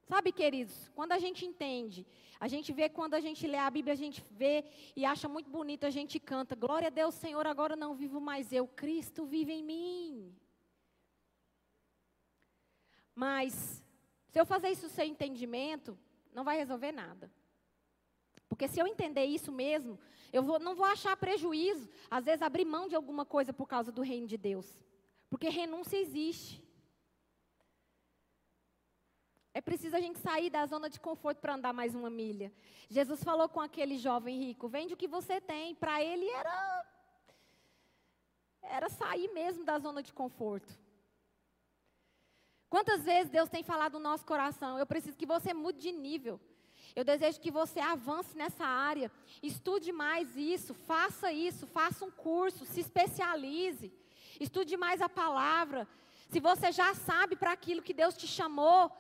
[0.05, 2.07] Sabe, queridos, quando a gente entende,
[2.39, 5.49] a gente vê quando a gente lê a Bíblia, a gente vê e acha muito
[5.51, 9.53] bonito, a gente canta: Glória a Deus, Senhor, agora não vivo mais eu, Cristo vive
[9.53, 10.37] em mim.
[13.15, 13.83] Mas,
[14.29, 15.99] se eu fazer isso sem entendimento,
[16.35, 17.33] não vai resolver nada.
[18.49, 19.99] Porque se eu entender isso mesmo,
[20.33, 23.91] eu vou, não vou achar prejuízo, às vezes, abrir mão de alguma coisa por causa
[23.91, 24.79] do reino de Deus.
[25.29, 26.63] Porque renúncia existe.
[29.53, 32.53] É preciso a gente sair da zona de conforto para andar mais uma milha.
[32.91, 35.75] Jesus falou com aquele jovem rico: vende o que você tem.
[35.75, 36.87] Para ele era.
[38.63, 40.79] Era sair mesmo da zona de conforto.
[42.69, 44.79] Quantas vezes Deus tem falado no nosso coração?
[44.79, 46.41] Eu preciso que você mude de nível.
[46.95, 49.11] Eu desejo que você avance nessa área,
[49.43, 53.93] estude mais isso, faça isso, faça um curso, se especialize,
[54.41, 55.87] estude mais a palavra.
[56.29, 58.91] Se você já sabe para aquilo que Deus te chamou,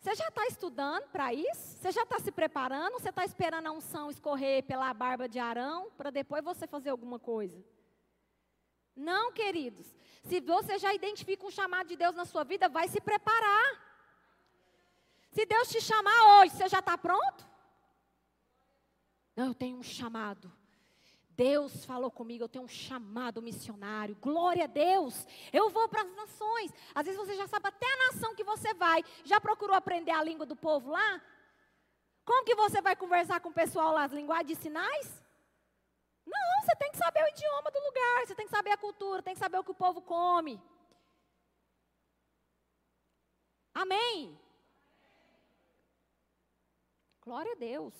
[0.00, 1.76] você já está estudando para isso?
[1.78, 2.94] Você já está se preparando?
[2.94, 7.18] Você está esperando a unção escorrer pela barba de Arão para depois você fazer alguma
[7.18, 7.62] coisa?
[8.96, 9.94] Não, queridos.
[10.22, 13.89] Se você já identifica um chamado de Deus na sua vida, vai se preparar.
[15.30, 17.46] Se Deus te chamar hoje, você já está pronto?
[19.36, 20.52] Não, eu tenho um chamado.
[21.30, 24.16] Deus falou comigo, eu tenho um chamado missionário.
[24.16, 25.26] Glória a Deus.
[25.52, 26.70] Eu vou para as nações.
[26.94, 29.02] Às vezes você já sabe até a nação que você vai.
[29.24, 31.22] Já procurou aprender a língua do povo lá?
[32.24, 35.24] Como que você vai conversar com o pessoal lá, as linguagens de sinais?
[36.26, 39.22] Não, você tem que saber o idioma do lugar, você tem que saber a cultura,
[39.22, 40.60] tem que saber o que o povo come.
[43.72, 44.38] Amém?
[47.20, 47.94] Glória a Deus.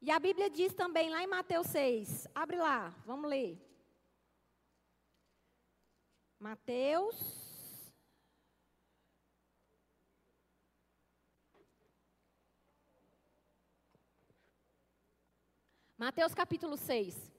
[0.00, 3.60] E a Bíblia diz também lá em Mateus 6, abre lá, vamos ler.
[6.38, 7.16] Mateus.
[15.98, 17.35] Mateus capítulo 6.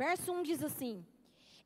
[0.00, 1.04] Verso 1 diz assim: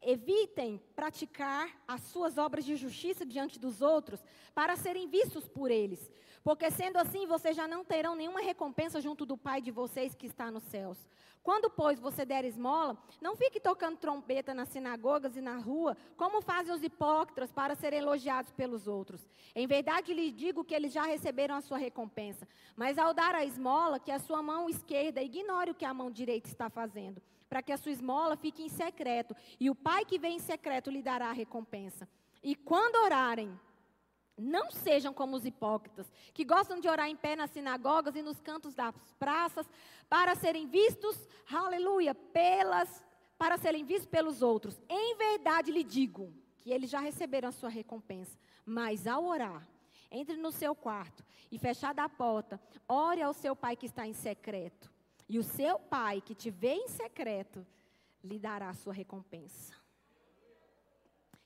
[0.03, 6.11] Evitem praticar as suas obras de justiça diante dos outros para serem vistos por eles,
[6.43, 10.27] porque sendo assim vocês já não terão nenhuma recompensa junto do Pai de vocês que
[10.27, 10.99] está nos céus.
[11.45, 16.43] Quando, pois, você der esmola, não fique tocando trombeta nas sinagogas e na rua, como
[16.43, 19.29] fazem os hipócritas para serem elogiados pelos outros.
[19.55, 22.49] Em verdade lhes digo que eles já receberam a sua recompensa.
[22.75, 26.11] Mas ao dar a esmola, que a sua mão esquerda ignore o que a mão
[26.11, 27.23] direita está fazendo,
[27.55, 30.91] para que a sua esmola fique em secreto, e o Pai que vem em secreto
[30.91, 32.09] lhe dará a recompensa.
[32.43, 33.57] E quando orarem,
[34.37, 38.41] não sejam como os hipócritas, que gostam de orar em pé nas sinagogas e nos
[38.41, 39.71] cantos das praças,
[40.09, 43.05] para serem vistos, aleluia, pelas,
[43.39, 44.83] para serem vistos pelos outros.
[44.89, 48.37] Em verdade lhe digo que eles já receberam a sua recompensa.
[48.67, 49.65] Mas ao orar,
[50.11, 54.13] entre no seu quarto e fechada a porta, ore ao seu pai que está em
[54.13, 54.93] secreto.
[55.29, 57.67] E o seu pai que te vê em secreto
[58.23, 59.75] lhe dará a sua recompensa.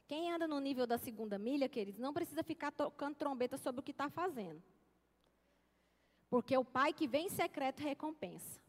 [0.07, 3.85] Quem anda no nível da segunda milha, queridos, não precisa ficar tocando trombeta sobre o
[3.85, 4.63] que está fazendo.
[6.31, 8.61] Porque o pai que vem em secreto recompensa.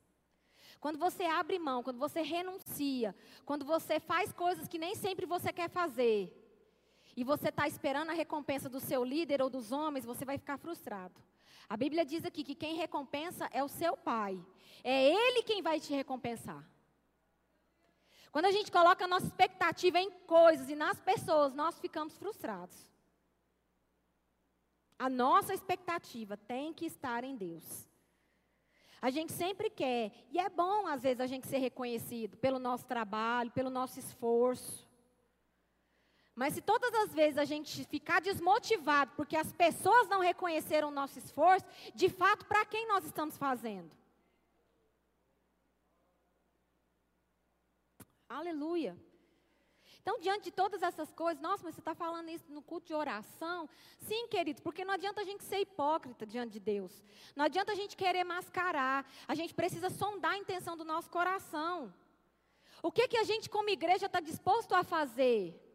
[0.79, 5.51] Quando você abre mão, quando você renuncia, quando você faz coisas que nem sempre você
[5.51, 6.38] quer fazer,
[7.19, 10.57] e você está esperando a recompensa do seu líder ou dos homens, você vai ficar
[10.57, 11.21] frustrado.
[11.67, 14.41] A Bíblia diz aqui que quem recompensa é o seu pai.
[14.85, 16.65] É ele quem vai te recompensar.
[18.31, 22.89] Quando a gente coloca a nossa expectativa em coisas e nas pessoas, nós ficamos frustrados.
[24.97, 27.85] A nossa expectativa tem que estar em Deus.
[29.01, 32.85] A gente sempre quer, e é bom às vezes a gente ser reconhecido pelo nosso
[32.85, 34.88] trabalho, pelo nosso esforço.
[36.39, 40.97] Mas se todas as vezes a gente ficar desmotivado porque as pessoas não reconheceram o
[40.99, 43.91] nosso esforço, de fato, para quem nós estamos fazendo?
[48.29, 48.95] Aleluia.
[50.01, 52.93] Então, diante de todas essas coisas, nossa, mas você está falando isso no culto de
[52.93, 53.67] oração?
[53.97, 57.03] Sim, queridos, porque não adianta a gente ser hipócrita diante de Deus.
[57.35, 59.05] Não adianta a gente querer mascarar.
[59.27, 61.93] A gente precisa sondar a intenção do nosso coração.
[62.81, 65.65] O que, que a gente, como igreja, está disposto a fazer?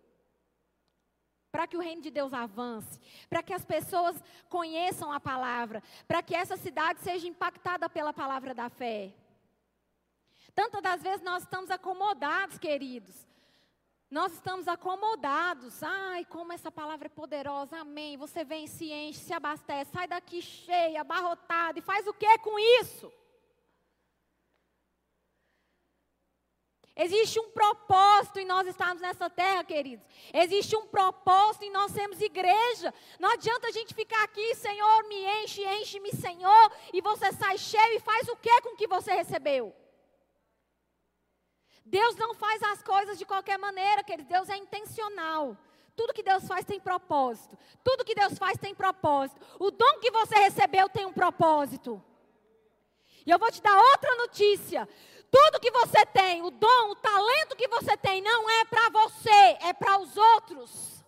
[1.55, 6.21] Para que o reino de Deus avance, para que as pessoas conheçam a palavra, para
[6.21, 9.15] que essa cidade seja impactada pela palavra da fé.
[10.53, 13.15] Tantas das vezes nós estamos acomodados, queridos.
[14.11, 15.81] Nós estamos acomodados.
[15.81, 17.79] Ai, como essa palavra é poderosa.
[17.79, 18.17] Amém.
[18.17, 22.59] Você vem, se enche, se abastece, sai daqui cheia, abarrotada e faz o que com
[22.83, 23.13] isso?
[26.97, 30.07] Existe um propósito em nós estarmos nessa terra, queridos.
[30.33, 32.95] Existe um propósito em nós sermos igreja.
[33.19, 37.97] Não adianta a gente ficar aqui, Senhor, me enche, enche-me, Senhor, e você sai cheio
[37.97, 39.75] e faz o que com que você recebeu?
[41.85, 44.29] Deus não faz as coisas de qualquer maneira, querido.
[44.29, 45.57] Deus é intencional.
[45.97, 47.59] Tudo que Deus faz tem propósito.
[47.83, 49.41] Tudo que Deus faz tem propósito.
[49.59, 52.03] O dom que você recebeu tem um propósito.
[53.27, 54.89] E eu vou te dar outra notícia.
[55.35, 59.59] Tudo que você tem, o dom, o talento que você tem, não é para você,
[59.63, 61.05] é para os outros.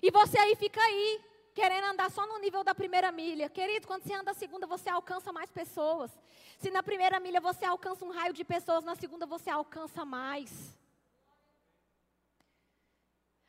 [0.00, 3.50] E você aí fica aí, querendo andar só no nível da primeira milha.
[3.50, 6.12] Querido, quando você anda a segunda, você alcança mais pessoas.
[6.56, 10.72] Se na primeira milha você alcança um raio de pessoas, na segunda você alcança mais.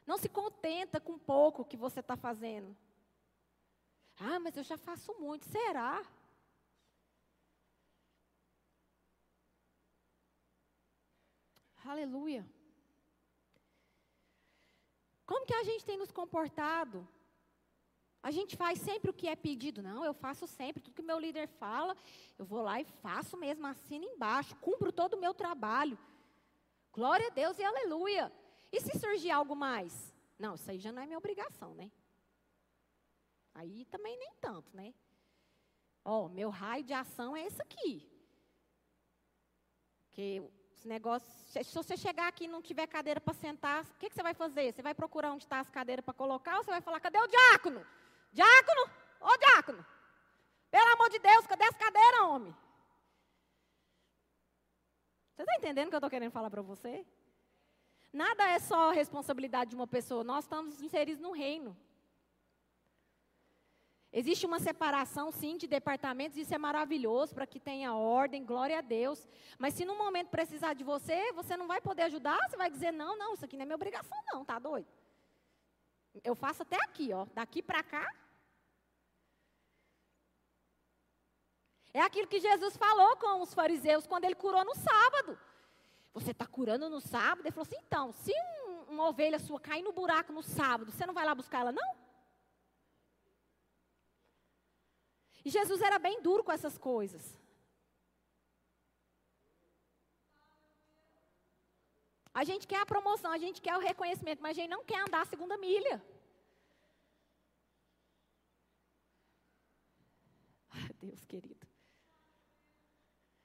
[0.07, 2.75] Não se contenta com pouco que você está fazendo.
[4.19, 5.45] Ah, mas eu já faço muito.
[5.45, 6.03] Será?
[11.91, 12.45] Aleluia.
[15.25, 17.07] Como que a gente tem nos comportado?
[18.21, 19.81] A gente faz sempre o que é pedido.
[19.81, 20.81] Não, eu faço sempre.
[20.81, 21.95] Tudo que meu líder fala,
[22.37, 24.55] eu vou lá e faço mesmo, assino embaixo.
[24.57, 25.97] Cumpro todo o meu trabalho.
[26.91, 28.31] Glória a Deus e aleluia.
[28.69, 30.13] E se surgir algo mais?
[30.37, 31.89] Não, isso aí já não é minha obrigação, né?
[33.53, 34.93] Aí também nem tanto, né?
[36.03, 38.09] Ó, oh, meu raio de ação é esse aqui.
[40.03, 40.43] Porque
[40.87, 44.15] esse negócio, se você chegar aqui e não tiver cadeira para sentar, o que, que,
[44.15, 44.73] você vai fazer?
[44.73, 47.27] Você vai procurar onde está as cadeiras para colocar ou você vai falar, cadê o
[47.27, 47.85] diácono?
[48.31, 49.85] Diácono, ô diácono,
[50.71, 52.55] pelo amor de Deus, cadê as cadeiras, homem?
[55.35, 57.05] Você está entendendo o que eu estou querendo falar para você?
[58.13, 61.75] Nada é só responsabilidade de uma pessoa, nós estamos inseridos no reino.
[64.19, 68.81] Existe uma separação, sim, de departamentos, isso é maravilhoso para que tenha ordem, glória a
[68.81, 69.27] Deus.
[69.59, 72.91] Mas se no momento precisar de você, você não vai poder ajudar, você vai dizer:
[72.91, 74.87] não, não, isso aqui não é minha obrigação, não, tá doido?
[76.23, 77.27] Eu faço até aqui, ó.
[77.35, 78.11] Daqui para cá.
[81.93, 85.37] É aquilo que Jesus falou com os fariseus quando ele curou no sábado.
[86.15, 87.41] Você está curando no sábado?
[87.41, 88.33] Ele falou assim: então, se
[88.65, 91.71] um, uma ovelha sua cair no buraco no sábado, você não vai lá buscar ela,
[91.71, 92.06] não?
[95.47, 97.25] E Jesus era bem duro com essas coisas.
[102.33, 104.99] A gente quer a promoção, a gente quer o reconhecimento, mas a gente não quer
[104.99, 106.03] andar a segunda milha.
[110.69, 111.65] Ai, Deus querido.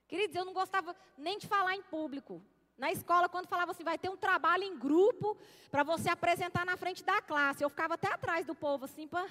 [0.09, 2.43] Queridos, eu não gostava nem de falar em público.
[2.77, 5.39] Na escola, quando falava assim, vai ter um trabalho em grupo
[5.71, 7.63] para você apresentar na frente da classe.
[7.63, 9.31] Eu ficava até atrás do povo, assim, para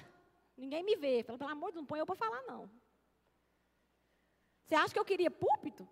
[0.62, 1.24] ninguém me ver.
[1.24, 2.70] Falei, pelo amor de Deus, não põe eu para falar, não.
[4.64, 5.84] Você acha que eu queria púlpito?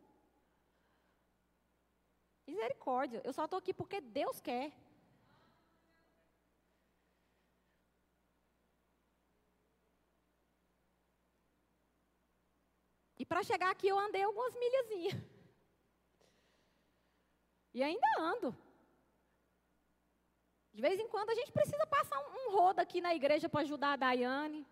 [2.47, 3.21] Misericórdia.
[3.25, 4.73] Eu só estou aqui porque Deus quer.
[13.19, 15.21] E para chegar aqui eu andei algumas milhazinhas.
[17.75, 18.57] E ainda ando.
[20.73, 23.93] De vez em quando a gente precisa passar um, rodo aqui na igreja para ajudar
[23.93, 24.67] a Daiane.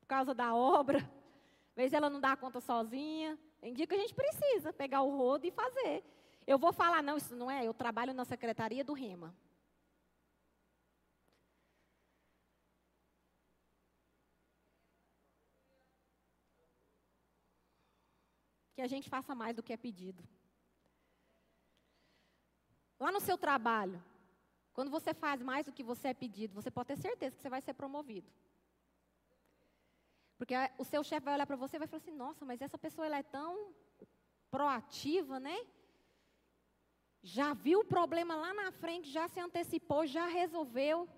[0.00, 0.98] Por causa da obra.
[0.98, 3.38] Às vezes ela não dá conta sozinha.
[3.60, 6.04] Tem dia que a gente precisa pegar o rodo e fazer.
[6.46, 9.34] Eu vou falar, não, isso não é, eu trabalho na secretaria do REMA.
[18.74, 20.24] Que a gente faça mais do que é pedido.
[22.98, 24.02] Lá no seu trabalho,
[24.72, 27.50] quando você faz mais do que você é pedido, você pode ter certeza que você
[27.50, 28.30] vai ser promovido.
[30.38, 32.78] Porque o seu chefe vai olhar para você e vai falar assim: nossa, mas essa
[32.78, 33.72] pessoa ela é tão
[34.50, 35.56] proativa, né?
[37.22, 41.08] já viu o problema lá na frente, já se antecipou, já resolveu.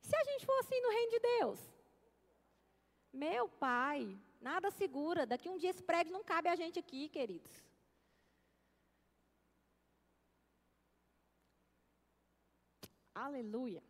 [0.00, 1.72] Se a gente for assim no reino de Deus?
[3.12, 5.24] Meu pai, nada segura.
[5.24, 7.50] Daqui um dia esse prédio não cabe a gente aqui, queridos.
[13.16, 13.82] Aleluia.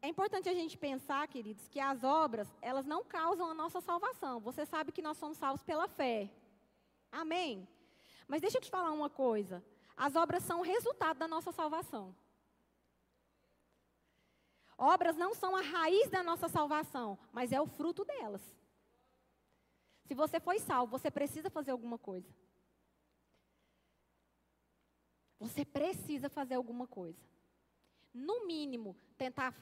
[0.00, 4.40] É importante a gente pensar, queridos, que as obras, elas não causam a nossa salvação.
[4.40, 6.30] Você sabe que nós somos salvos pela fé.
[7.12, 7.68] Amém?
[8.26, 9.62] Mas deixa eu te falar uma coisa:
[9.94, 12.16] as obras são o resultado da nossa salvação.
[14.78, 18.42] Obras não são a raiz da nossa salvação, mas é o fruto delas.
[20.06, 22.28] Se você foi salvo, você precisa fazer alguma coisa.
[25.38, 27.20] Você precisa fazer alguma coisa.
[28.12, 29.54] No mínimo, tentar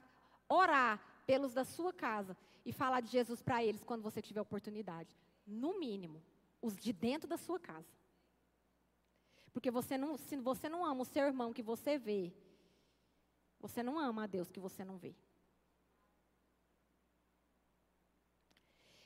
[0.48, 5.16] orar pelos da sua casa e falar de Jesus para eles quando você tiver oportunidade.
[5.46, 6.22] No mínimo,
[6.60, 7.88] os de dentro da sua casa.
[9.52, 12.32] Porque você não, se você não ama o seu irmão que você vê,
[13.60, 15.14] você não ama a Deus que você não vê.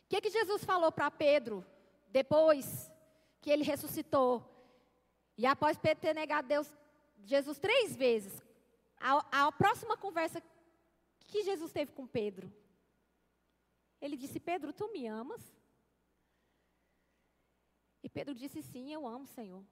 [0.04, 1.66] O que, que Jesus falou para Pedro
[2.08, 2.90] depois
[3.40, 4.55] que ele ressuscitou?
[5.36, 6.72] E após Pedro ter negado Deus,
[7.24, 8.42] Jesus três vezes,
[8.98, 10.42] a, a próxima conversa
[11.28, 12.50] que Jesus teve com Pedro,
[14.00, 15.42] ele disse: Pedro, tu me amas?
[18.02, 19.64] E Pedro disse: Sim, eu amo, Senhor.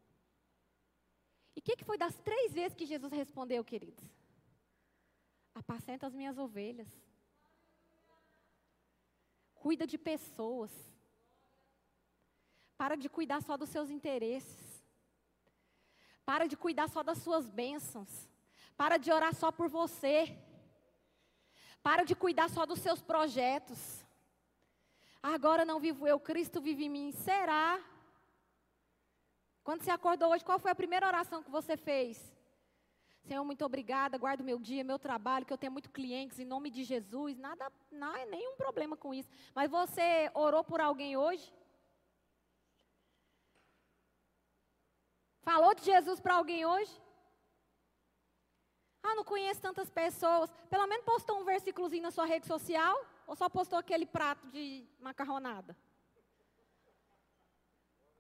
[1.56, 4.04] E o que, que foi das três vezes que Jesus respondeu, queridos?
[5.54, 6.88] Apacenta as minhas ovelhas.
[9.54, 10.72] Cuida de pessoas.
[12.76, 14.74] Para de cuidar só dos seus interesses.
[16.25, 18.29] Para de cuidar só das suas bênçãos.
[18.77, 20.37] Para de orar só por você.
[21.83, 24.05] Para de cuidar só dos seus projetos.
[25.22, 27.12] Agora não vivo eu, Cristo vive em mim.
[27.12, 27.83] Será?
[29.62, 32.33] Quando você acordou hoje, qual foi a primeira oração que você fez?
[33.22, 36.45] Senhor, muito obrigada, guarda o meu dia, meu trabalho, que eu tenho muito clientes, em
[36.45, 39.31] nome de Jesus, nada, não é nenhum problema com isso.
[39.55, 41.51] Mas você orou por alguém hoje?
[45.45, 46.92] Falou de Jesus para alguém hoje?
[49.03, 50.51] Ah, não conheço tantas pessoas.
[50.70, 52.97] Pelo menos postou um versículozinho na sua rede social?
[53.26, 55.76] Ou só postou aquele prato de macarronada?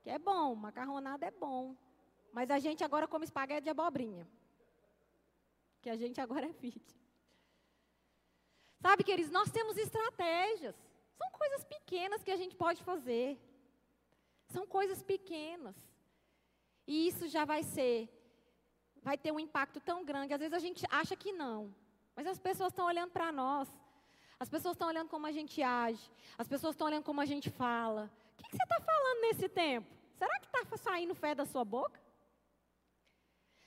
[0.02, 1.74] Que é bom, macarronada é bom.
[2.30, 4.28] Mas a gente agora come espaguete de abobrinha.
[5.80, 6.84] Que a gente agora é fit.
[8.82, 10.76] Sabe, queridos, nós temos estratégias.
[11.16, 13.40] São coisas pequenas que a gente pode fazer.
[14.48, 15.74] São coisas pequenas.
[16.86, 18.08] E isso já vai ser,
[19.02, 20.34] vai ter um impacto tão grande.
[20.34, 21.74] Às vezes a gente acha que não.
[22.14, 23.68] Mas as pessoas estão olhando para nós.
[24.38, 26.10] As pessoas estão olhando como a gente age.
[26.36, 28.10] As pessoas estão olhando como a gente fala.
[28.32, 29.88] O que, que você está falando nesse tempo?
[30.18, 32.00] Será que está saindo fé da sua boca?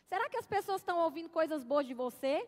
[0.08, 2.48] Será que as pessoas estão ouvindo coisas boas de você?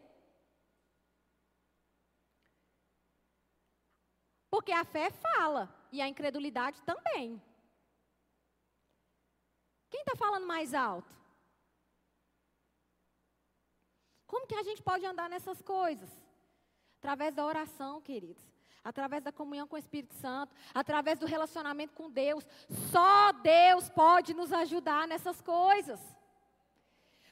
[4.49, 7.41] Porque a fé fala e a incredulidade também.
[9.89, 11.13] Quem está falando mais alto?
[14.27, 16.09] Como que a gente pode andar nessas coisas?
[16.99, 18.43] Através da oração, queridos.
[18.83, 22.47] Através da comunhão com o Espírito Santo, através do relacionamento com Deus.
[22.91, 25.99] Só Deus pode nos ajudar nessas coisas.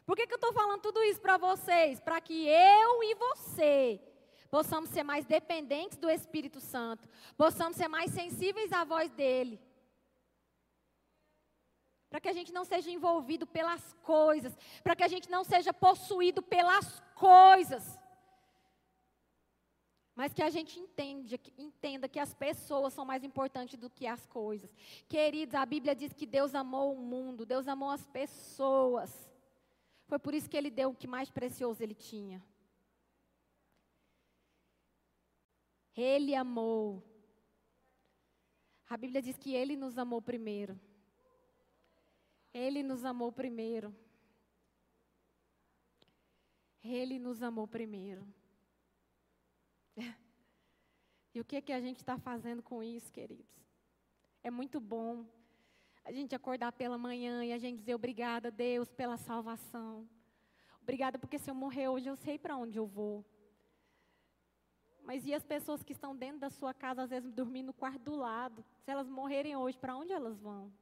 [0.05, 1.99] Por que, que eu estou falando tudo isso para vocês?
[1.99, 4.01] Para que eu e você
[4.49, 9.60] possamos ser mais dependentes do Espírito Santo, possamos ser mais sensíveis à voz dele.
[12.10, 15.74] Para que a gente não seja envolvido pelas coisas, para que a gente não seja
[15.74, 17.99] possuído pelas coisas.
[20.16, 20.80] Mas que a gente
[21.58, 24.74] entenda que as pessoas são mais importantes do que as coisas.
[25.08, 29.30] Queridos, a Bíblia diz que Deus amou o mundo, Deus amou as pessoas.
[30.08, 32.43] Foi por isso que ele deu o que mais precioso ele tinha.
[35.95, 37.03] Ele amou.
[38.89, 40.80] A Bíblia diz que ele nos amou primeiro.
[42.53, 43.95] Ele nos amou primeiro.
[46.83, 48.27] Ele nos amou primeiro.
[51.33, 53.63] E o que, que a gente está fazendo com isso, queridos?
[54.43, 55.23] É muito bom
[56.03, 60.09] a gente acordar pela manhã e a gente dizer obrigada, Deus, pela salvação.
[60.81, 63.23] Obrigada porque se eu morrer hoje eu sei para onde eu vou.
[65.03, 68.01] Mas e as pessoas que estão dentro da sua casa, às vezes dormindo no quarto
[68.01, 68.65] do lado?
[68.79, 70.73] Se elas morrerem hoje, para onde elas vão?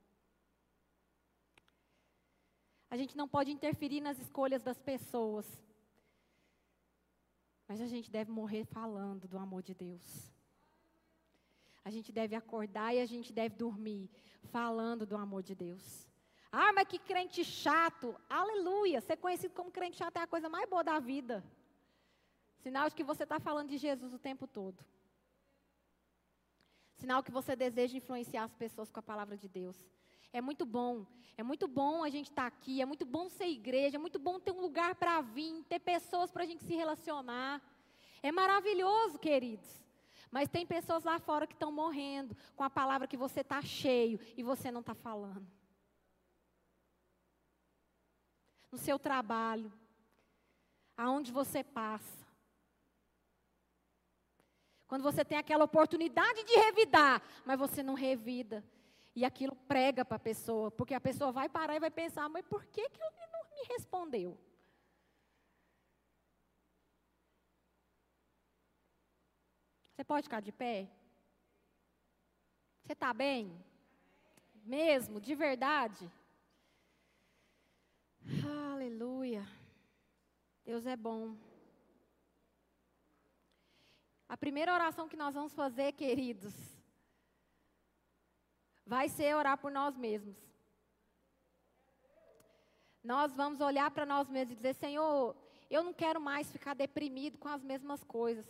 [2.89, 5.45] A gente não pode interferir nas escolhas das pessoas.
[7.67, 10.31] Mas a gente deve morrer falando do amor de Deus.
[11.83, 14.09] A gente deve acordar e a gente deve dormir
[14.45, 16.07] falando do amor de Deus.
[16.51, 18.15] Ah, mas que crente chato.
[18.29, 19.01] Aleluia.
[19.01, 21.43] Ser conhecido como crente chato é a coisa mais boa da vida.
[22.63, 24.83] Sinal de que você está falando de Jesus o tempo todo.
[26.95, 29.77] Sinal que você deseja influenciar as pessoas com a palavra de Deus.
[30.35, 31.05] É muito bom.
[31.37, 32.81] É muito bom a gente estar tá aqui.
[32.81, 33.95] É muito bom ser igreja.
[33.95, 35.63] É muito bom ter um lugar para vir.
[35.63, 37.61] Ter pessoas para a gente se relacionar.
[38.21, 39.81] É maravilhoso, queridos.
[40.29, 44.19] Mas tem pessoas lá fora que estão morrendo com a palavra que você está cheio
[44.35, 45.47] e você não está falando.
[48.69, 49.71] No seu trabalho,
[50.97, 52.27] aonde você passa.
[54.85, 58.61] Quando você tem aquela oportunidade de revidar, mas você não revida.
[59.15, 62.45] E aquilo prega para a pessoa, porque a pessoa vai parar e vai pensar, mas
[62.45, 64.37] por que, que ele não me respondeu?
[69.95, 70.89] Você pode ficar de pé?
[72.83, 73.57] Você está bem?
[74.65, 76.11] Mesmo, de verdade?
[78.73, 79.47] Aleluia.
[80.65, 81.37] Deus é bom.
[84.27, 86.74] A primeira oração que nós vamos fazer, queridos,
[88.85, 90.37] vai ser orar por nós mesmos.
[93.03, 95.35] Nós vamos olhar para nós mesmos e dizer: Senhor,
[95.69, 98.45] eu não quero mais ficar deprimido com as mesmas coisas.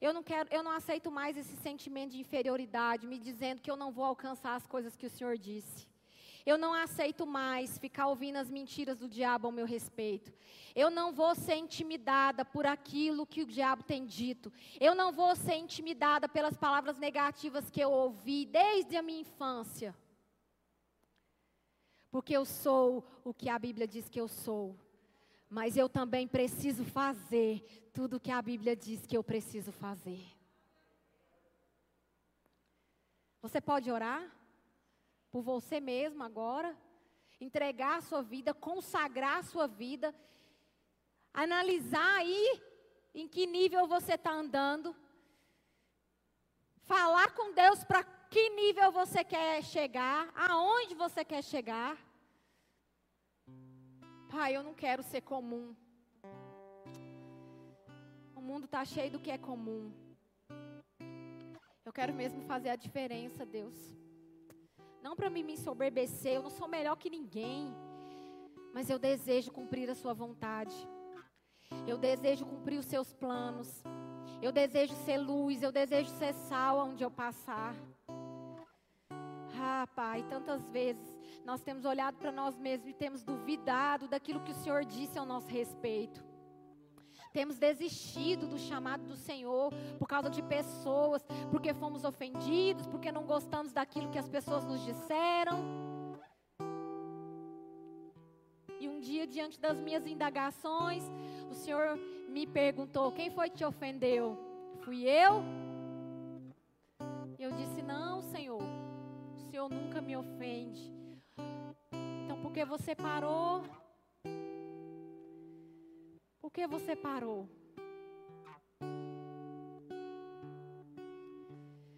[0.00, 3.76] Eu não quero, eu não aceito mais esse sentimento de inferioridade, me dizendo que eu
[3.76, 5.88] não vou alcançar as coisas que o Senhor disse.
[6.46, 10.32] Eu não aceito mais ficar ouvindo as mentiras do diabo ao meu respeito.
[10.76, 14.52] Eu não vou ser intimidada por aquilo que o diabo tem dito.
[14.80, 19.92] Eu não vou ser intimidada pelas palavras negativas que eu ouvi desde a minha infância.
[22.12, 24.76] Porque eu sou o que a Bíblia diz que eu sou.
[25.50, 30.24] Mas eu também preciso fazer tudo o que a Bíblia diz que eu preciso fazer.
[33.42, 34.36] Você pode orar?
[35.36, 36.74] Por você mesmo agora,
[37.38, 40.14] entregar a sua vida, consagrar a sua vida,
[41.30, 42.62] analisar aí
[43.14, 44.96] em que nível você está andando,
[46.84, 51.98] falar com Deus para que nível você quer chegar, aonde você quer chegar.
[54.30, 55.76] Pai, eu não quero ser comum.
[58.34, 59.92] O mundo está cheio do que é comum.
[61.84, 64.05] Eu quero mesmo fazer a diferença, Deus.
[65.06, 67.72] Não para mim me ensoberbecer, eu não sou melhor que ninguém.
[68.74, 70.74] Mas eu desejo cumprir a sua vontade.
[71.86, 73.84] Eu desejo cumprir os seus planos.
[74.42, 77.72] Eu desejo ser luz, eu desejo ser sal onde eu passar.
[79.56, 84.50] Ah, Pai, tantas vezes nós temos olhado para nós mesmos e temos duvidado daquilo que
[84.50, 86.25] o Senhor disse ao nosso respeito.
[87.36, 93.24] Temos desistido do chamado do Senhor por causa de pessoas, porque fomos ofendidos, porque não
[93.24, 95.58] gostamos daquilo que as pessoas nos disseram.
[98.80, 101.02] E um dia, diante das minhas indagações,
[101.50, 101.98] o Senhor
[102.30, 104.38] me perguntou: quem foi que te ofendeu?
[104.80, 105.42] Fui eu?
[107.38, 108.62] E eu disse: não, Senhor,
[109.34, 110.90] o Senhor nunca me ofende.
[112.24, 113.62] Então, por Porque você parou.
[116.46, 117.48] Por que você parou?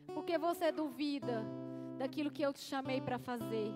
[0.06, 1.44] Por que você duvida
[1.98, 3.70] daquilo que eu te chamei para fazer?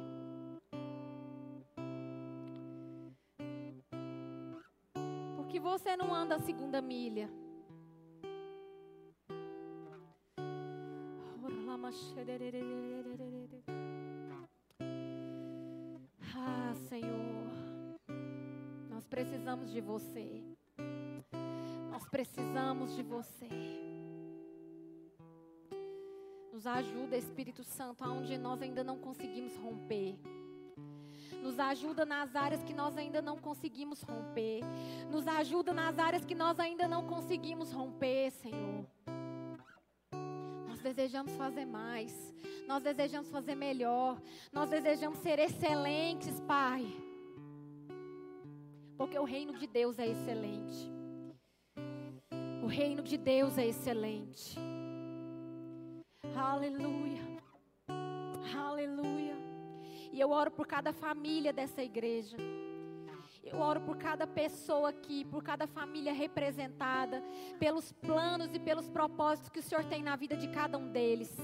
[5.36, 7.28] Porque você não anda a segunda milha.
[16.34, 17.52] Ah, Senhor,
[18.88, 20.42] nós precisamos de você.
[22.12, 23.48] Precisamos de você.
[26.52, 30.18] Nos ajuda, Espírito Santo, aonde nós ainda não conseguimos romper.
[31.42, 34.60] Nos ajuda nas áreas que nós ainda não conseguimos romper.
[35.10, 38.86] Nos ajuda nas áreas que nós ainda não conseguimos romper, Senhor.
[40.68, 42.12] Nós desejamos fazer mais.
[42.68, 44.20] Nós desejamos fazer melhor.
[44.52, 46.84] Nós desejamos ser excelentes, Pai.
[48.98, 50.92] Porque o reino de Deus é excelente.
[52.72, 54.58] Reino de Deus é excelente.
[56.34, 57.20] Aleluia.
[58.56, 59.36] Aleluia.
[60.10, 62.38] E eu oro por cada família dessa igreja.
[63.44, 67.22] Eu oro por cada pessoa aqui, por cada família representada,
[67.58, 71.36] pelos planos e pelos propósitos que o Senhor tem na vida de cada um deles.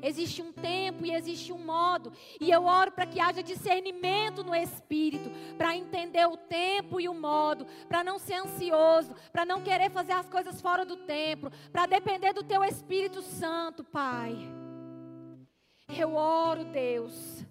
[0.00, 4.54] Existe um tempo e existe um modo, e eu oro para que haja discernimento no
[4.54, 5.28] espírito,
[5.58, 10.12] para entender o tempo e o modo, para não ser ansioso, para não querer fazer
[10.12, 14.36] as coisas fora do tempo, para depender do teu Espírito Santo, Pai.
[15.88, 17.44] Eu oro, Deus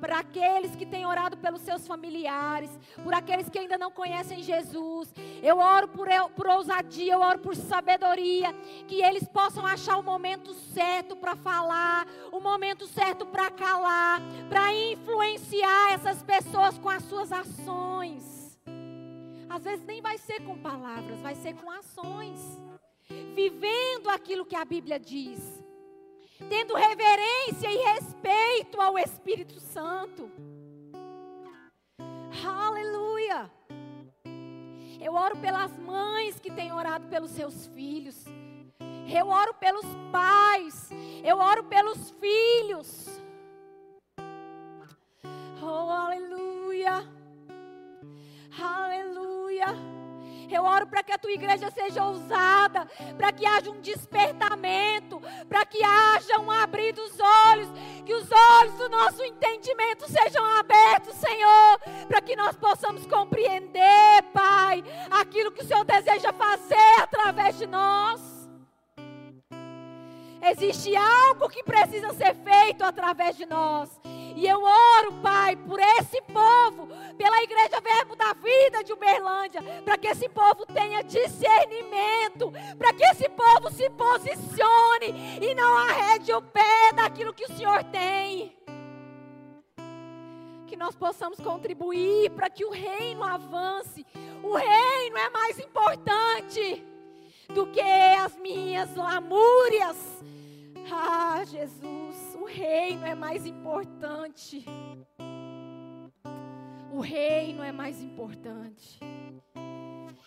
[0.00, 2.70] para aqueles que têm orado pelos seus familiares,
[3.02, 5.12] por aqueles que ainda não conhecem Jesus.
[5.42, 8.52] Eu oro por, por ousadia, eu oro por sabedoria,
[8.86, 14.74] que eles possam achar o momento certo para falar, o momento certo para calar, para
[14.74, 18.58] influenciar essas pessoas com as suas ações.
[19.48, 22.40] Às vezes nem vai ser com palavras, vai ser com ações.
[23.34, 25.63] Vivendo aquilo que a Bíblia diz
[26.48, 30.30] tendo reverência e respeito ao Espírito Santo.
[32.44, 33.50] Aleluia.
[35.00, 38.24] Eu oro pelas mães que têm orado pelos seus filhos.
[39.12, 40.90] Eu oro pelos pais.
[41.22, 43.20] Eu oro pelos filhos.
[45.62, 47.06] Oh, aleluia.
[48.58, 49.93] Aleluia.
[50.50, 52.86] Eu oro para que a tua igreja seja ousada,
[53.16, 57.68] para que haja um despertamento, para que haja um abrir dos olhos,
[58.04, 64.84] que os olhos do nosso entendimento sejam abertos, Senhor, para que nós possamos compreender, Pai,
[65.10, 68.20] aquilo que o Senhor deseja fazer através de nós.
[70.42, 73.88] Existe algo que precisa ser feito através de nós.
[74.34, 79.96] E eu oro, Pai, por esse povo, pela Igreja Verbo da Vida de Uberlândia, para
[79.96, 86.42] que esse povo tenha discernimento, para que esse povo se posicione e não arrede o
[86.42, 88.56] pé daquilo que o Senhor tem.
[90.66, 94.04] Que nós possamos contribuir para que o reino avance.
[94.42, 96.84] O reino é mais importante
[97.50, 99.96] do que as minhas lamúrias.
[100.90, 102.03] Ah, Jesus
[102.44, 104.66] o reino é mais importante.
[106.92, 109.00] O reino é mais importante.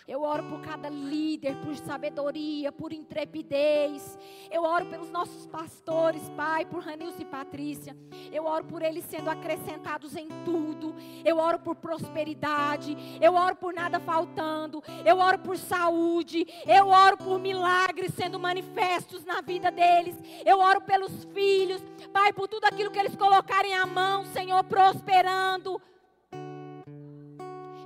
[0.08, 4.18] Eu oro por cada líder, por sabedoria, por intrepidez.
[4.50, 7.98] Eu oro pelos nossos pastores, Pai, por Ranilson e Patrícia.
[8.32, 10.96] Eu oro por eles sendo acrescentados em tudo.
[11.26, 12.98] Eu oro por prosperidade.
[13.20, 14.82] Eu oro por nada faltando.
[15.06, 16.48] Eu oro por saúde.
[16.66, 20.16] Eu oro por milagres sendo manifestos na vida deles.
[20.46, 21.84] Eu oro pelos filhos,
[22.14, 25.82] Pai, por tudo aquilo que eles colocarem à mão, Senhor, prosperando.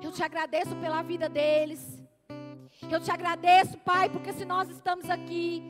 [0.04, 2.01] Eu te agradeço pela vida deles.
[2.90, 5.64] Eu te agradeço, Pai, porque se nós estamos aqui,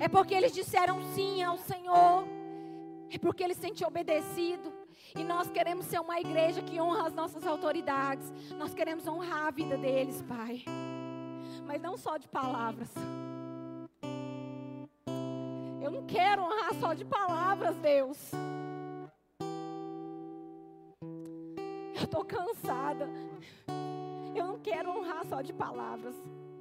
[0.00, 2.24] é porque eles disseram sim ao Senhor,
[3.10, 4.72] é porque eles têm te obedecido.
[5.14, 8.32] E nós queremos ser uma igreja que honra as nossas autoridades.
[8.58, 10.64] Nós queremos honrar a vida deles, Pai.
[11.66, 12.88] Mas não só de palavras.
[15.82, 18.18] Eu não quero honrar só de palavras, Deus.
[21.94, 23.08] Eu estou cansada.
[24.34, 26.14] Eu não quero honrar só de palavras.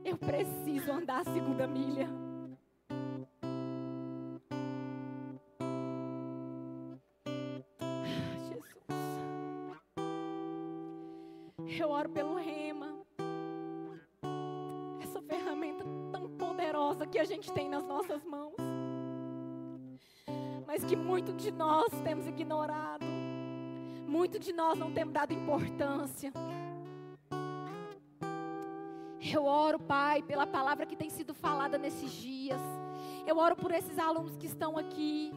[0.06, 2.08] Eu preciso andar a segunda milha.
[8.48, 8.86] Jesus.
[11.80, 12.94] Eu oro pelo rema.
[15.02, 18.54] Essa ferramenta tão poderosa que a gente tem nas nossas mãos.
[20.68, 23.06] Mas que muito de nós temos ignorado
[24.08, 26.32] Muito de nós não temos dado importância.
[29.32, 32.60] Eu oro, Pai, pela palavra que tem sido falada nesses dias.
[33.26, 35.32] Eu oro por esses alunos que estão aqui.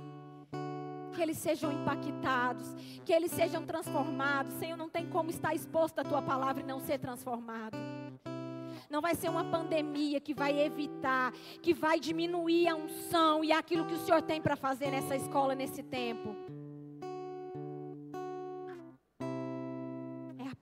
[1.14, 2.74] Que eles sejam impactados,
[3.04, 4.52] que eles sejam transformados.
[4.54, 7.76] Senhor, não tem como estar exposto à tua palavra e não ser transformado.
[8.90, 11.32] Não vai ser uma pandemia que vai evitar,
[11.62, 15.54] que vai diminuir a unção e aquilo que o Senhor tem para fazer nessa escola
[15.54, 16.36] nesse tempo.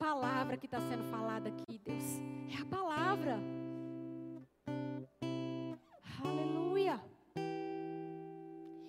[0.05, 2.20] Palavra que está sendo falada aqui, Deus.
[2.55, 3.38] É a palavra.
[6.22, 7.00] Aleluia.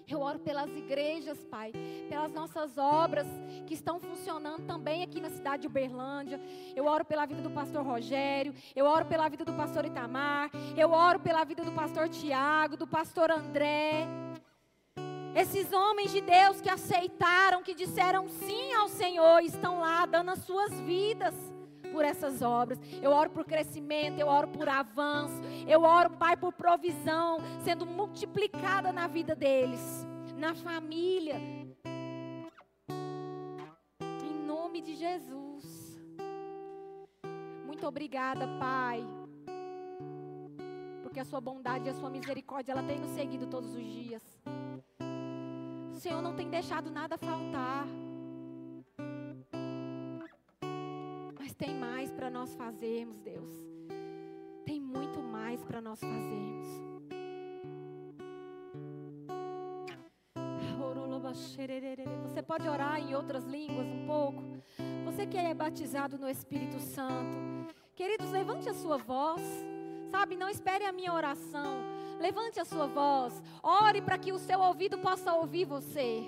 [0.05, 1.71] Eu oro pelas igrejas, Pai,
[2.09, 3.25] pelas nossas obras
[3.65, 6.37] que estão funcionando também aqui na cidade de Uberlândia.
[6.75, 10.91] Eu oro pela vida do pastor Rogério, eu oro pela vida do pastor Itamar, eu
[10.91, 14.05] oro pela vida do pastor Tiago, do pastor André.
[15.35, 20.39] Esses homens de Deus que aceitaram, que disseram sim ao Senhor, estão lá dando as
[20.39, 21.35] suas vidas
[21.91, 22.79] por essas obras.
[23.01, 28.93] Eu oro por crescimento, eu oro por avanço, eu oro, Pai, por provisão sendo multiplicada
[28.93, 30.07] na vida deles,
[30.37, 31.35] na família.
[34.23, 35.99] Em nome de Jesus.
[37.65, 39.05] Muito obrigada, Pai.
[41.03, 44.23] Porque a sua bondade e a sua misericórdia, ela tem nos seguido todos os dias.
[45.95, 47.87] O Senhor não tem deixado nada faltar.
[51.39, 53.49] Mas tem mais para nós fazermos, Deus.
[54.65, 56.85] Tem muito mais para nós fazermos.
[62.23, 64.43] Você pode orar em outras línguas um pouco?
[65.05, 67.37] Você que é batizado no Espírito Santo.
[67.95, 69.41] Queridos, levante a sua voz.
[70.11, 71.94] Sabe, não espere a minha oração.
[72.19, 73.41] Levante a sua voz.
[73.61, 76.23] Ore para que o seu ouvido possa ouvir você.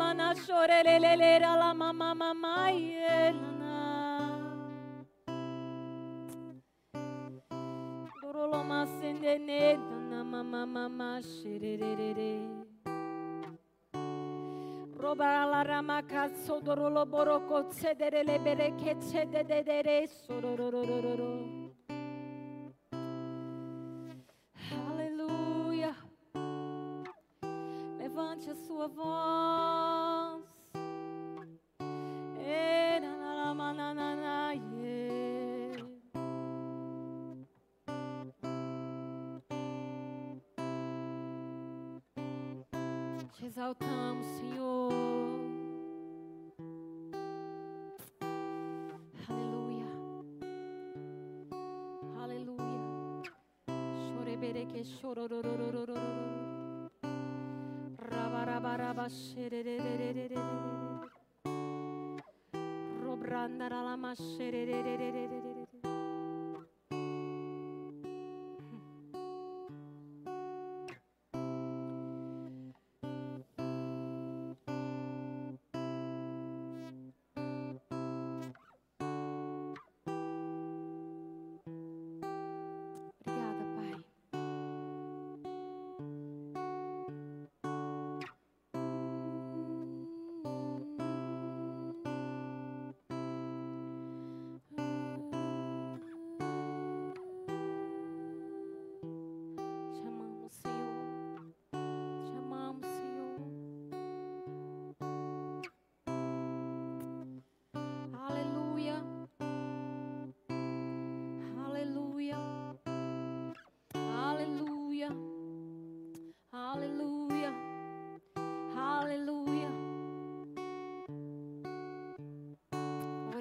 [0.00, 3.76] mana shorelelele la mama mama yelana.
[8.22, 12.34] Duroloma sendene dana mama mama shirerere.
[15.02, 21.32] Robalara makaso dorolo boroko cederele bereke cededere sorororororo.
[24.68, 25.96] Hallelujah.
[27.98, 29.49] Levante a sua voz.
[43.50, 44.92] Exaltamos, Senhor.
[49.28, 49.86] Aleluia.
[52.22, 52.80] Aleluia.
[54.14, 55.96] Chorebereke chorororororororo.
[57.96, 59.08] Rabarabaraba.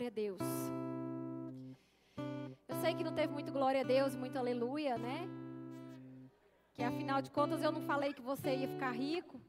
[0.09, 0.41] A Deus.
[2.67, 5.27] Eu sei que não teve muito glória a Deus, muito aleluia, né?
[6.73, 9.39] Que afinal de contas eu não falei que você ia ficar rico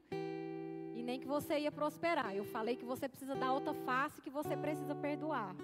[0.95, 2.35] e nem que você ia prosperar.
[2.35, 5.55] Eu falei que você precisa dar outra face, que você precisa perdoar.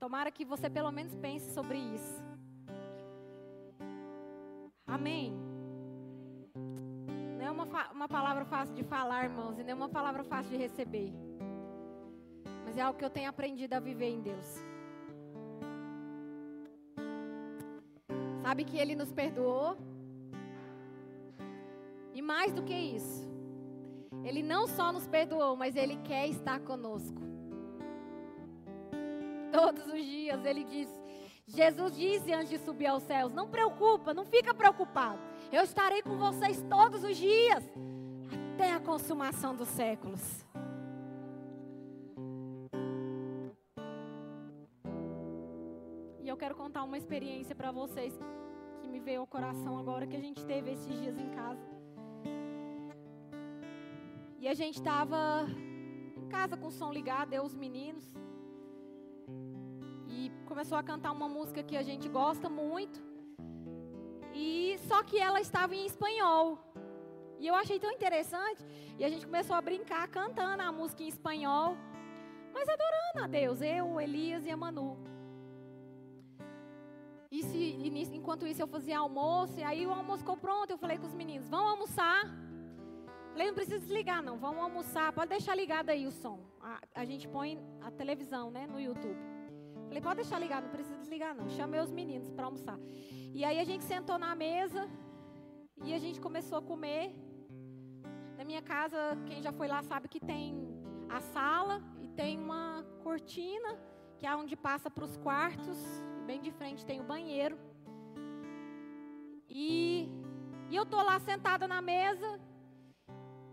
[0.00, 2.24] Tomara que você pelo menos pense sobre isso.
[4.86, 5.34] Amém?
[7.38, 10.50] Não é uma, uma palavra fácil de falar, irmãos, e não é uma palavra fácil
[10.52, 11.23] de receber.
[12.74, 14.46] Mas é algo que eu tenho aprendido a viver em Deus.
[18.42, 19.76] Sabe que Ele nos perdoou?
[22.12, 23.30] E mais do que isso,
[24.24, 27.22] Ele não só nos perdoou, mas Ele quer estar conosco.
[29.52, 30.88] Todos os dias Ele diz:
[31.46, 35.20] Jesus disse antes de subir aos céus: Não preocupa, não fica preocupado.
[35.52, 37.62] Eu estarei com vocês todos os dias,
[38.54, 40.44] até a consumação dos séculos.
[46.94, 48.16] Uma experiência para vocês
[48.80, 51.66] que me veio ao coração agora que a gente teve esses dias em casa.
[54.38, 55.44] E a gente estava
[56.16, 58.04] em casa com o som ligado, eu os meninos
[60.46, 63.02] começou a cantar uma música que a gente gosta muito.
[64.32, 66.58] E só que ela estava em espanhol.
[67.40, 68.64] E eu achei tão interessante.
[68.96, 71.76] E a gente começou a brincar cantando a música em espanhol.
[72.52, 75.13] Mas adorando a Deus, eu, Elias e a Manu.
[77.36, 80.70] E, se, e enquanto isso eu fazia almoço, e aí o almoço ficou pronto.
[80.70, 82.20] Eu falei com os meninos: vamos almoçar.
[83.32, 84.36] Falei, não precisa desligar, não.
[84.38, 85.12] Vamos almoçar.
[85.12, 86.38] Pode deixar ligado aí o som.
[86.60, 89.18] A, a gente põe a televisão, né, no YouTube.
[89.88, 91.48] Falei, pode deixar ligado, não precisa desligar não.
[91.48, 92.78] Chamei os meninos para almoçar.
[93.38, 94.88] E aí a gente sentou na mesa
[95.84, 97.12] e a gente começou a comer.
[98.38, 100.54] Na minha casa, quem já foi lá sabe que tem
[101.08, 103.76] a sala e tem uma cortina,
[104.18, 105.80] que é onde passa para os quartos.
[106.26, 107.58] Bem de frente tem o banheiro.
[109.48, 110.08] E,
[110.70, 112.40] e eu tô lá sentada na mesa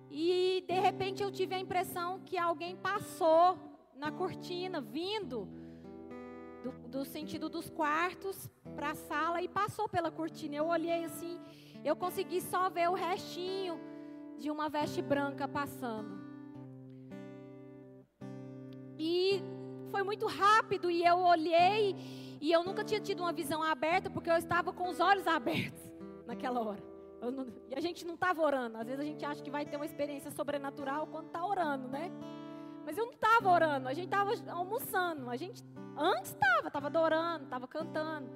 [0.10, 3.58] e de repente eu tive a impressão que alguém passou
[3.96, 5.48] na cortina, vindo
[6.64, 10.56] do, do sentido dos quartos para a sala e passou pela cortina.
[10.56, 11.40] Eu olhei assim,
[11.84, 13.80] eu consegui só ver o restinho
[14.38, 16.22] de uma veste branca passando.
[18.98, 19.42] E
[19.92, 21.96] foi muito rápido e eu olhei
[22.42, 25.82] e eu nunca tinha tido uma visão aberta porque eu estava com os olhos abertos
[26.28, 26.84] naquela hora.
[27.22, 28.78] Não, e a gente não estava orando.
[28.78, 32.12] Às vezes a gente acha que vai ter uma experiência sobrenatural quando está orando, né?
[32.84, 35.64] Mas eu não estava orando, a gente estava almoçando, a gente
[35.98, 38.30] Antes estava, estava adorando, estava cantando.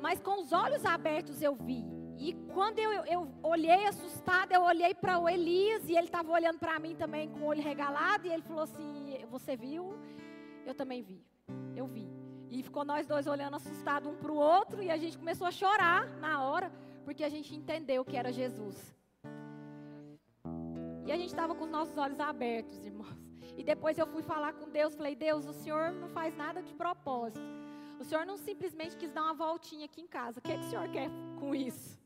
[0.00, 1.84] Mas com os olhos abertos eu vi.
[2.18, 6.58] E quando eu, eu olhei assustada, eu olhei para o Elias e ele estava olhando
[6.58, 8.26] para mim também com o olho regalado.
[8.26, 9.94] E ele falou assim: Você viu?
[10.64, 11.22] Eu também vi.
[11.74, 12.08] Eu vi.
[12.50, 14.82] E ficou nós dois olhando assustados um para o outro.
[14.82, 16.70] E a gente começou a chorar na hora,
[17.04, 18.94] porque a gente entendeu que era Jesus.
[21.06, 23.16] E a gente estava com os nossos olhos abertos, irmãos.
[23.56, 26.74] E depois eu fui falar com Deus, falei: Deus, o Senhor não faz nada de
[26.74, 27.40] propósito.
[27.98, 30.38] O Senhor não simplesmente quis dar uma voltinha aqui em casa.
[30.38, 31.08] O que, é que o Senhor quer
[31.40, 31.98] com isso?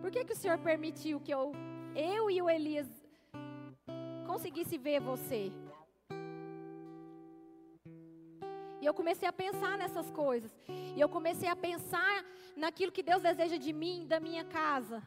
[0.00, 1.52] Por que, que o Senhor permitiu que eu,
[1.94, 2.88] eu e o Elias
[4.26, 5.50] conseguisse ver você?
[8.82, 10.52] E eu comecei a pensar nessas coisas.
[10.96, 12.24] E eu comecei a pensar
[12.56, 15.00] naquilo que Deus deseja de mim, da minha casa.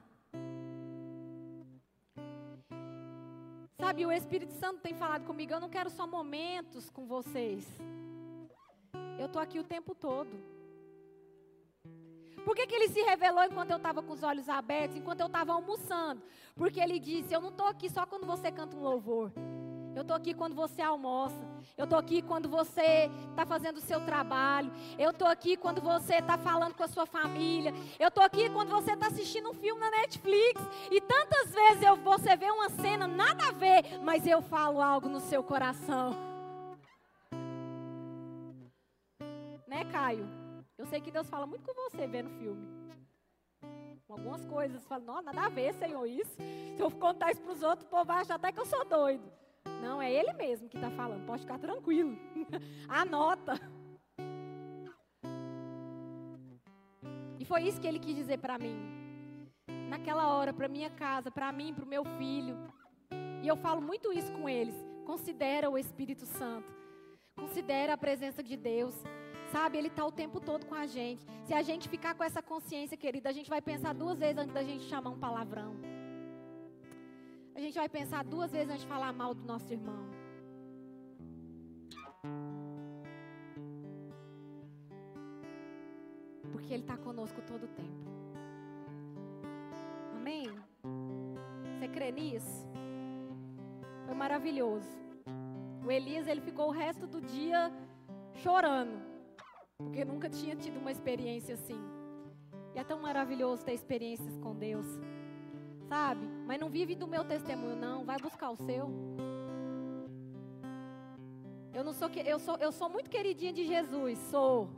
[3.77, 7.67] Sabe, o Espírito Santo tem falado comigo, eu não quero só momentos com vocês.
[9.19, 10.31] Eu estou aqui o tempo todo.
[12.45, 15.27] Por que, que ele se revelou enquanto eu estava com os olhos abertos, enquanto eu
[15.27, 16.21] estava almoçando?
[16.55, 19.33] Porque ele disse: Eu não estou aqui só quando você canta um louvor.
[19.93, 21.54] Eu estou aqui quando você almoça.
[21.77, 24.71] Eu estou aqui quando você está fazendo o seu trabalho.
[24.97, 27.73] Eu estou aqui quando você está falando com a sua família.
[27.99, 30.61] Eu estou aqui quando você está assistindo um filme na Netflix.
[30.91, 35.09] E tantas vezes eu, você vê uma cena nada a ver, mas eu falo algo
[35.09, 36.15] no seu coração.
[39.67, 40.27] Né, Caio?
[40.77, 42.85] Eu sei que Deus fala muito com você vendo filme.
[44.07, 46.35] Algumas coisas, fala, não, nada a ver, Senhor, isso.
[46.75, 48.85] Se eu contar isso para os outros, o povo vai achar até que eu sou
[48.85, 49.23] doido.
[49.85, 51.27] Não, é ele mesmo que está falando.
[51.27, 52.17] Pode ficar tranquilo.
[52.89, 53.53] Anota.
[57.39, 58.75] E foi isso que ele quis dizer para mim.
[59.87, 62.57] Naquela hora, para minha casa, para mim, para o meu filho.
[63.43, 64.73] E eu falo muito isso com eles.
[65.05, 66.73] Considera o Espírito Santo.
[67.35, 68.95] Considera a presença de Deus.
[69.51, 71.23] Sabe, Ele está o tempo todo com a gente.
[71.45, 74.53] Se a gente ficar com essa consciência, querida, a gente vai pensar duas vezes antes
[74.53, 75.94] da gente chamar um palavrão
[77.55, 80.05] a gente vai pensar duas vezes antes de falar mal do nosso irmão.
[86.51, 88.05] Porque Ele está conosco todo o tempo.
[90.15, 90.47] Amém?
[91.79, 92.67] Você crê nisso?
[94.05, 94.89] Foi maravilhoso.
[95.85, 97.71] O Elias, ele ficou o resto do dia
[98.33, 98.99] chorando.
[99.77, 101.79] Porque nunca tinha tido uma experiência assim.
[102.73, 104.87] E é tão maravilhoso ter experiências com Deus.
[105.87, 106.25] Sabe?
[106.45, 108.05] Mas não vive do meu testemunho, não.
[108.05, 108.89] Vai buscar o seu.
[111.73, 114.69] Eu não sou eu sou eu sou muito queridinha de Jesus, sou.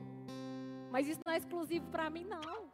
[0.91, 2.72] Mas isso não é exclusivo para mim, não.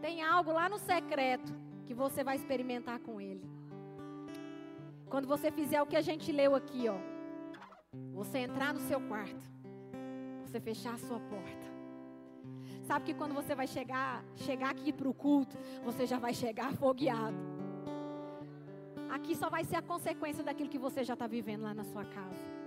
[0.00, 1.52] Tem algo lá no secreto
[1.86, 3.44] que você vai experimentar com ele.
[5.08, 6.98] Quando você fizer o que a gente leu aqui, ó.
[8.14, 9.50] Você entrar no seu quarto.
[10.44, 11.71] Você fechar a sua porta.
[12.84, 16.66] Sabe que quando você vai chegar, chegar aqui para o culto, você já vai chegar
[16.66, 17.36] afogueado.
[19.10, 22.04] Aqui só vai ser a consequência daquilo que você já está vivendo lá na sua
[22.04, 22.62] casa.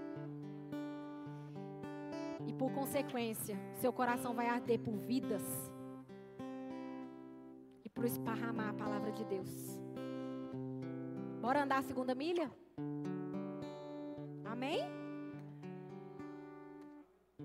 [2.47, 5.43] E por consequência, seu coração vai arder por vidas
[7.83, 9.79] e por esparramar a palavra de Deus.
[11.41, 12.51] Bora andar a segunda milha?
[14.45, 14.94] Amém?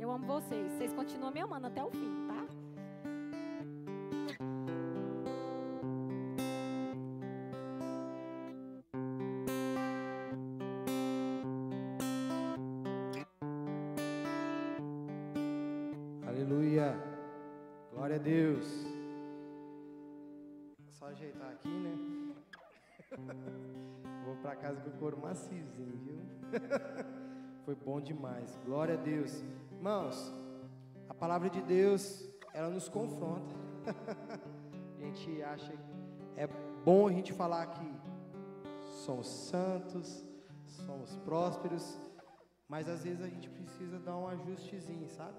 [0.00, 0.72] Eu amo vocês.
[0.72, 2.40] Vocês continuam me amando até o fim, tá?
[24.70, 26.20] casa com o couro maciozinho, viu?
[27.64, 28.58] Foi bom demais.
[28.64, 29.42] Glória a Deus.
[29.80, 30.30] Irmãos,
[31.08, 33.54] a palavra de Deus, ela nos confronta.
[35.00, 35.94] a gente acha que
[36.36, 36.46] é
[36.84, 37.90] bom a gente falar que
[39.06, 40.22] somos santos,
[40.66, 41.98] somos prósperos,
[42.68, 45.38] mas às vezes a gente precisa dar um ajustezinho, sabe?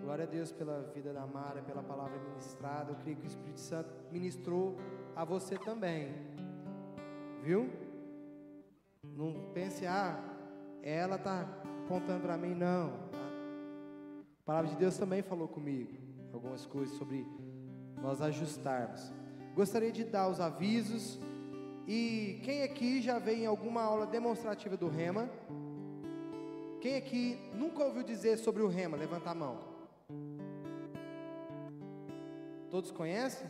[0.00, 2.90] Glória a Deus pela vida da Mara, pela palavra ministrada.
[2.90, 4.76] Eu creio que o Espírito Santo ministrou
[5.14, 6.12] a você também.
[7.44, 7.70] Viu?
[9.04, 10.18] Não pense, ah,
[10.82, 11.42] ela está
[11.84, 13.07] apontando para mim, não.
[14.48, 15.92] A palavra de Deus também falou comigo
[16.32, 17.26] algumas coisas sobre
[18.00, 19.12] nós ajustarmos.
[19.54, 21.20] Gostaria de dar os avisos.
[21.86, 25.28] E quem aqui já veio em alguma aula demonstrativa do Rema?
[26.80, 28.96] Quem aqui nunca ouviu dizer sobre o Rema?
[28.96, 29.58] Levanta a mão.
[32.70, 33.46] Todos conhecem?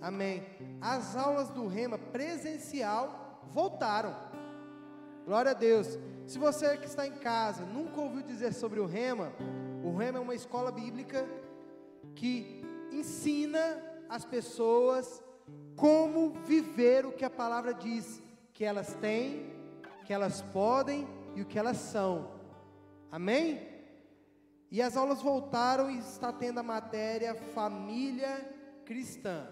[0.00, 0.42] Amém.
[0.80, 4.12] As aulas do Rema presencial voltaram.
[5.24, 5.96] Glória a Deus.
[6.26, 9.32] Se você que está em casa nunca ouviu dizer sobre o Rema,
[9.84, 11.28] o Rema é uma escola bíblica
[12.14, 15.22] que ensina as pessoas
[15.76, 18.22] como viver o que a palavra diz
[18.54, 19.52] que elas têm,
[20.06, 21.06] que elas podem
[21.36, 22.30] e o que elas são.
[23.12, 23.60] Amém?
[24.70, 28.40] E as aulas voltaram e está tendo a matéria família
[28.86, 29.46] cristã.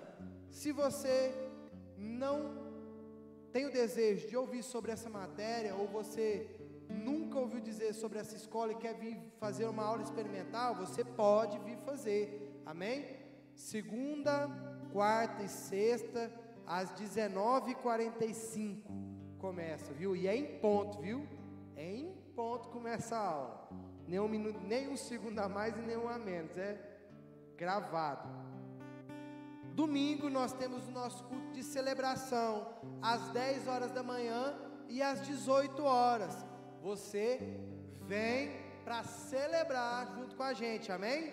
[0.51, 1.35] Se você
[1.99, 2.63] não
[3.53, 6.49] tem o desejo de ouvir sobre essa matéria, ou você
[6.93, 11.59] nunca ouviu dizer sobre essa escola e quer vir fazer uma aula experimental, você pode
[11.61, 12.63] vir fazer.
[12.65, 13.17] Amém?
[13.55, 14.49] Segunda,
[14.93, 16.31] quarta e sexta,
[16.67, 18.83] às 19h45
[19.39, 20.15] começa, viu?
[20.15, 21.27] E é em ponto, viu?
[21.75, 23.69] É em ponto começa a aula.
[24.07, 26.57] Nem um, minuto, nem um segundo a mais e nem um a menos.
[26.57, 26.79] É
[27.57, 28.29] gravado.
[29.75, 32.69] Domingo nós temos o nosso culto de celebração
[33.01, 34.55] às 10 horas da manhã
[34.89, 36.52] e às 18 horas.
[36.83, 37.39] Você
[38.09, 38.51] vem
[38.85, 41.33] para celebrar junto com a gente, amém?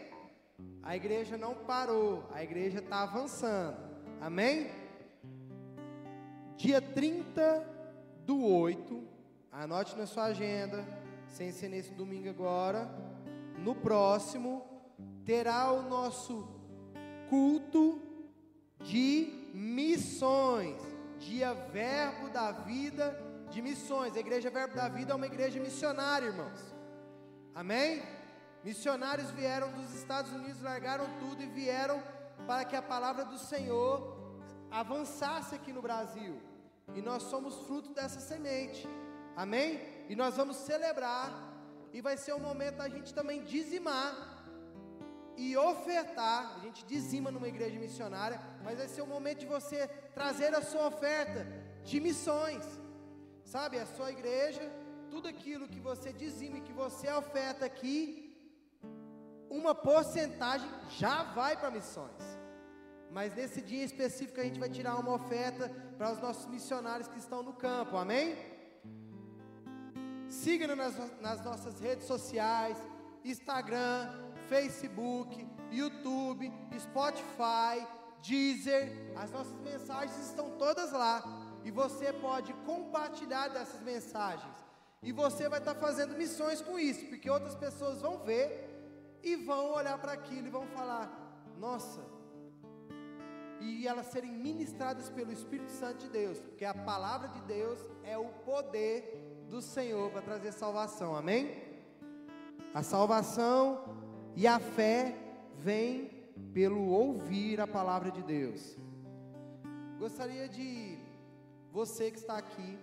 [0.83, 3.75] A igreja não parou, a igreja está avançando,
[4.21, 4.69] amém?
[6.55, 7.65] Dia 30
[8.27, 9.03] do 8,
[9.51, 10.85] anote na sua agenda,
[11.27, 12.87] sem ser nesse domingo agora,
[13.57, 14.63] no próximo,
[15.25, 16.47] terá o nosso
[17.27, 17.99] culto
[18.83, 20.79] de missões.
[21.17, 24.15] Dia Verbo da Vida de Missões.
[24.15, 26.61] A Igreja Verbo da Vida é uma igreja missionária, irmãos.
[27.53, 28.03] Amém?
[28.63, 32.01] Missionários vieram dos Estados Unidos, largaram tudo e vieram
[32.45, 33.93] para que a palavra do Senhor
[34.69, 36.39] avançasse aqui no Brasil.
[36.95, 38.87] E nós somos fruto dessa semente.
[39.35, 39.79] Amém?
[40.09, 41.47] E nós vamos celebrar.
[41.93, 44.11] E vai ser o momento da gente também dizimar
[45.35, 46.57] e ofertar.
[46.57, 50.61] A gente dizima numa igreja missionária, mas vai ser o momento de você trazer a
[50.61, 51.47] sua oferta
[51.83, 52.65] de missões.
[53.53, 54.61] Sabe, a sua igreja,
[55.09, 57.97] tudo aquilo que você dizima e que você oferta aqui,
[59.49, 60.69] uma porcentagem
[60.99, 62.21] já vai para missões.
[63.09, 67.17] Mas nesse dia específico a gente vai tirar uma oferta para os nossos missionários que
[67.17, 68.37] estão no campo, amém?
[70.27, 72.77] Siga-nos nas, nas nossas redes sociais,
[73.25, 74.13] Instagram,
[74.47, 77.83] Facebook, YouTube, Spotify,
[78.21, 79.11] Deezer.
[79.15, 81.38] As nossas mensagens estão todas lá.
[81.63, 84.55] E você pode compartilhar dessas mensagens.
[85.01, 88.47] E você vai estar fazendo missões com isso, porque outras pessoas vão ver
[89.23, 91.09] e vão olhar para aquilo e vão falar:
[91.57, 92.01] Nossa,
[93.61, 98.17] e elas serem ministradas pelo Espírito Santo de Deus, porque a palavra de Deus é
[98.17, 101.63] o poder do Senhor para trazer salvação, amém?
[102.73, 103.97] A salvação
[104.35, 105.15] e a fé
[105.55, 106.11] vem
[106.53, 108.77] pelo ouvir a palavra de Deus.
[109.97, 110.98] Gostaria de
[111.71, 112.77] você que está aqui,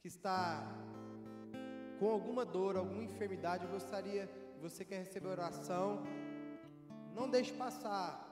[0.00, 0.66] que está
[1.98, 4.28] com alguma dor, alguma enfermidade, eu gostaria,
[4.60, 6.02] você quer receber oração,
[7.14, 8.26] não deixe passar.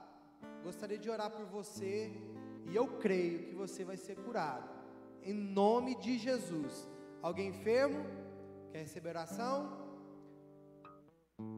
[0.63, 2.11] Gostaria de orar por você
[2.65, 4.69] e eu creio que você vai ser curado.
[5.21, 6.87] Em nome de Jesus.
[7.21, 8.05] Alguém enfermo?
[8.71, 9.77] Quer receber oração?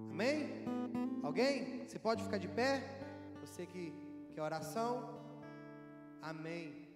[0.10, 0.66] Amém?
[1.24, 1.86] Alguém?
[1.86, 2.82] Você pode ficar de pé?
[3.42, 3.94] Você que
[4.34, 5.22] quer oração?
[6.22, 6.88] Amém.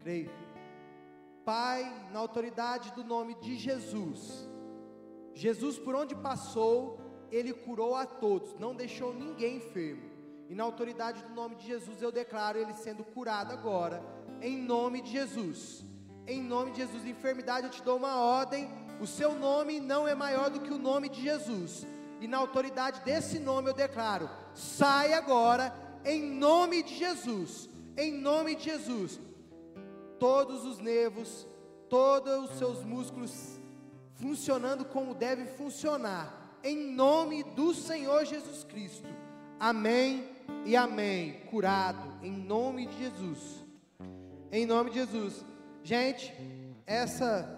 [0.00, 0.55] Creio.
[1.46, 4.50] Pai, na autoridade do nome de Jesus.
[5.32, 6.98] Jesus, por onde passou,
[7.30, 10.10] ele curou a todos, não deixou ninguém enfermo.
[10.48, 14.02] E na autoridade do nome de Jesus, eu declaro ele sendo curado agora,
[14.42, 15.84] em nome de Jesus.
[16.26, 18.68] Em nome de Jesus, enfermidade, eu te dou uma ordem.
[19.00, 21.86] O seu nome não é maior do que o nome de Jesus.
[22.20, 25.72] E na autoridade desse nome eu declaro: sai agora,
[26.04, 27.70] em nome de Jesus.
[27.96, 29.20] Em nome de Jesus.
[30.18, 31.46] Todos os nervos,
[31.88, 33.60] todos os seus músculos
[34.14, 36.58] funcionando como deve funcionar.
[36.62, 39.08] Em nome do Senhor Jesus Cristo.
[39.60, 40.28] Amém
[40.64, 41.40] e amém.
[41.50, 43.64] Curado, em nome de Jesus.
[44.50, 45.44] Em nome de Jesus.
[45.82, 46.34] Gente,
[46.86, 47.48] essa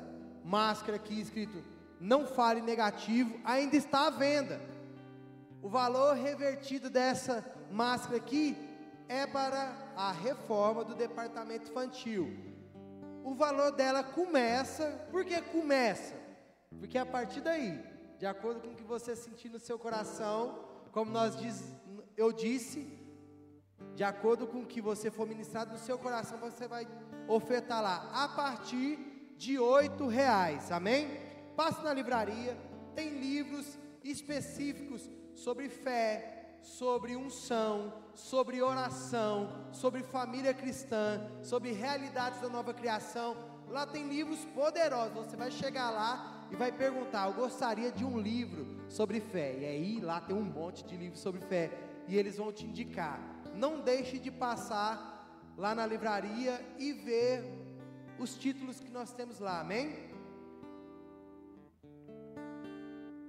[0.45, 1.63] máscara aqui escrito
[2.01, 4.61] não fale negativo, ainda está à venda.
[5.63, 8.57] O valor revertido dessa máscara aqui
[9.09, 12.33] é para a reforma do departamento infantil.
[13.25, 16.15] O valor dela começa, por que começa?
[16.79, 17.83] Porque a partir daí,
[18.17, 21.65] de acordo com o que você sentir no seu coração, como nós diz,
[22.17, 22.87] eu disse,
[23.97, 26.87] de acordo com o que você for ministrado no seu coração, você vai
[27.27, 31.09] ofertar lá a partir de oito reais, amém?
[31.57, 32.57] Passe na livraria,
[32.95, 42.49] tem livros específicos sobre fé, sobre unção, sobre oração, sobre família cristã, sobre realidades da
[42.49, 43.37] nova criação.
[43.69, 45.15] Lá tem livros poderosos.
[45.15, 49.57] Você vai chegar lá e vai perguntar: Eu gostaria de um livro sobre fé.
[49.59, 51.71] E aí lá tem um monte de livros sobre fé.
[52.09, 53.21] E eles vão te indicar.
[53.55, 57.45] Não deixe de passar lá na livraria e ver
[58.19, 60.09] os títulos que nós temos lá, amém?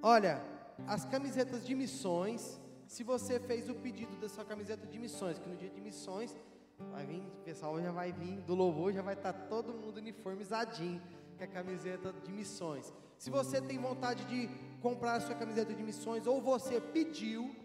[0.02, 0.42] Olha,
[0.88, 2.59] as camisetas de missões,
[2.90, 6.36] se você fez o pedido da sua camiseta de missões, que no dia de missões
[6.92, 9.98] vai vir, o pessoal já vai vir, do louvor já vai estar tá todo mundo
[9.98, 11.00] uniformizadinho
[11.38, 12.92] com a camiseta de missões.
[13.16, 14.50] Se você tem vontade de
[14.82, 17.56] comprar a sua camiseta de missões ou você pediu,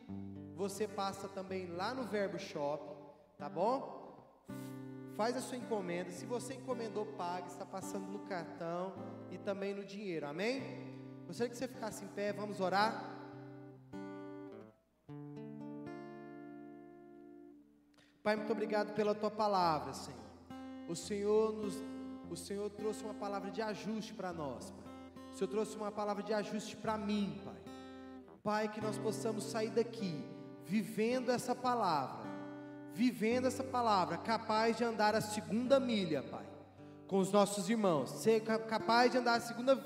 [0.54, 2.94] você passa também lá no Verbo Shop,
[3.38, 4.04] tá bom?
[5.16, 6.10] Faz a sua encomenda.
[6.10, 8.92] Se você encomendou, pague, está passando no cartão
[9.30, 10.26] e também no dinheiro.
[10.26, 10.60] Amém?
[11.26, 13.13] Gostaria que você ficasse em pé, vamos orar.
[18.24, 20.18] Pai, muito obrigado pela tua palavra, Senhor.
[20.88, 21.74] O Senhor nos
[22.30, 24.94] o Senhor trouxe uma palavra de ajuste para nós, Pai.
[25.30, 27.62] O Senhor trouxe uma palavra de ajuste para mim, Pai.
[28.42, 30.24] Pai, que nós possamos sair daqui
[30.64, 32.26] vivendo essa palavra,
[32.94, 36.46] vivendo essa palavra, capaz de andar a segunda milha, Pai,
[37.06, 39.78] com os nossos irmãos, ser capaz de andar a segunda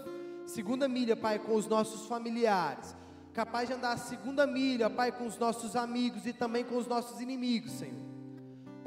[0.46, 2.96] segunda milha, Pai, com os nossos familiares,
[3.34, 6.86] capaz de andar a segunda milha, Pai, com os nossos amigos e também com os
[6.86, 8.17] nossos inimigos, Senhor.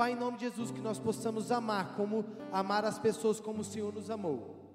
[0.02, 3.64] Pai, em nome de Jesus, que nós possamos amar como amar as pessoas como o
[3.64, 4.73] Senhor nos amou.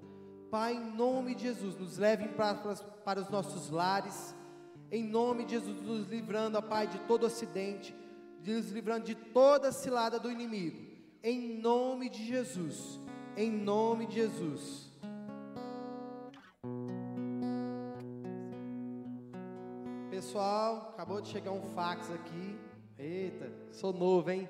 [0.53, 2.55] Pai, em nome de Jesus, nos leve para,
[3.05, 4.37] para os nossos lares,
[4.89, 7.93] em nome de Jesus, nos livrando, ó Pai, de todo acidente,
[8.39, 10.81] nos livrando de toda cilada do inimigo,
[11.25, 13.01] em nome de Jesus,
[13.37, 14.93] em nome de Jesus.
[20.09, 22.57] pessoal, acabou de chegar um fax aqui.
[22.97, 24.49] Eita, sou novo, hein?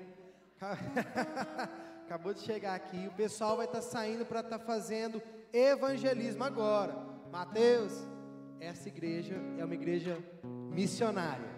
[2.05, 3.07] Acabou de chegar aqui.
[3.07, 5.21] O pessoal vai estar tá saindo para estar tá fazendo
[5.53, 6.95] evangelismo agora.
[7.31, 8.07] Mateus,
[8.59, 10.17] essa igreja é uma igreja
[10.71, 11.49] missionária.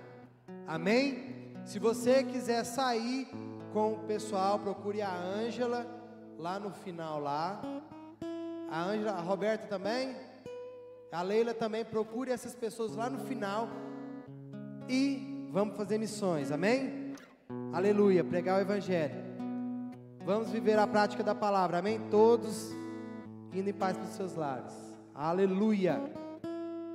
[0.68, 1.54] Amém?
[1.66, 3.28] Se você quiser sair
[3.74, 5.86] com o pessoal, procure a Ângela
[6.38, 7.62] lá no final lá.
[8.70, 10.16] A Ângela, a Roberta também.
[11.12, 13.68] A Leila também procure essas pessoas lá no final
[14.88, 16.99] e vamos fazer missões, amém?
[17.72, 19.14] Aleluia, pregar o Evangelho.
[20.26, 22.00] Vamos viver a prática da palavra, amém?
[22.10, 22.72] Todos
[23.54, 24.74] indo em paz para os seus lares,
[25.14, 26.02] aleluia.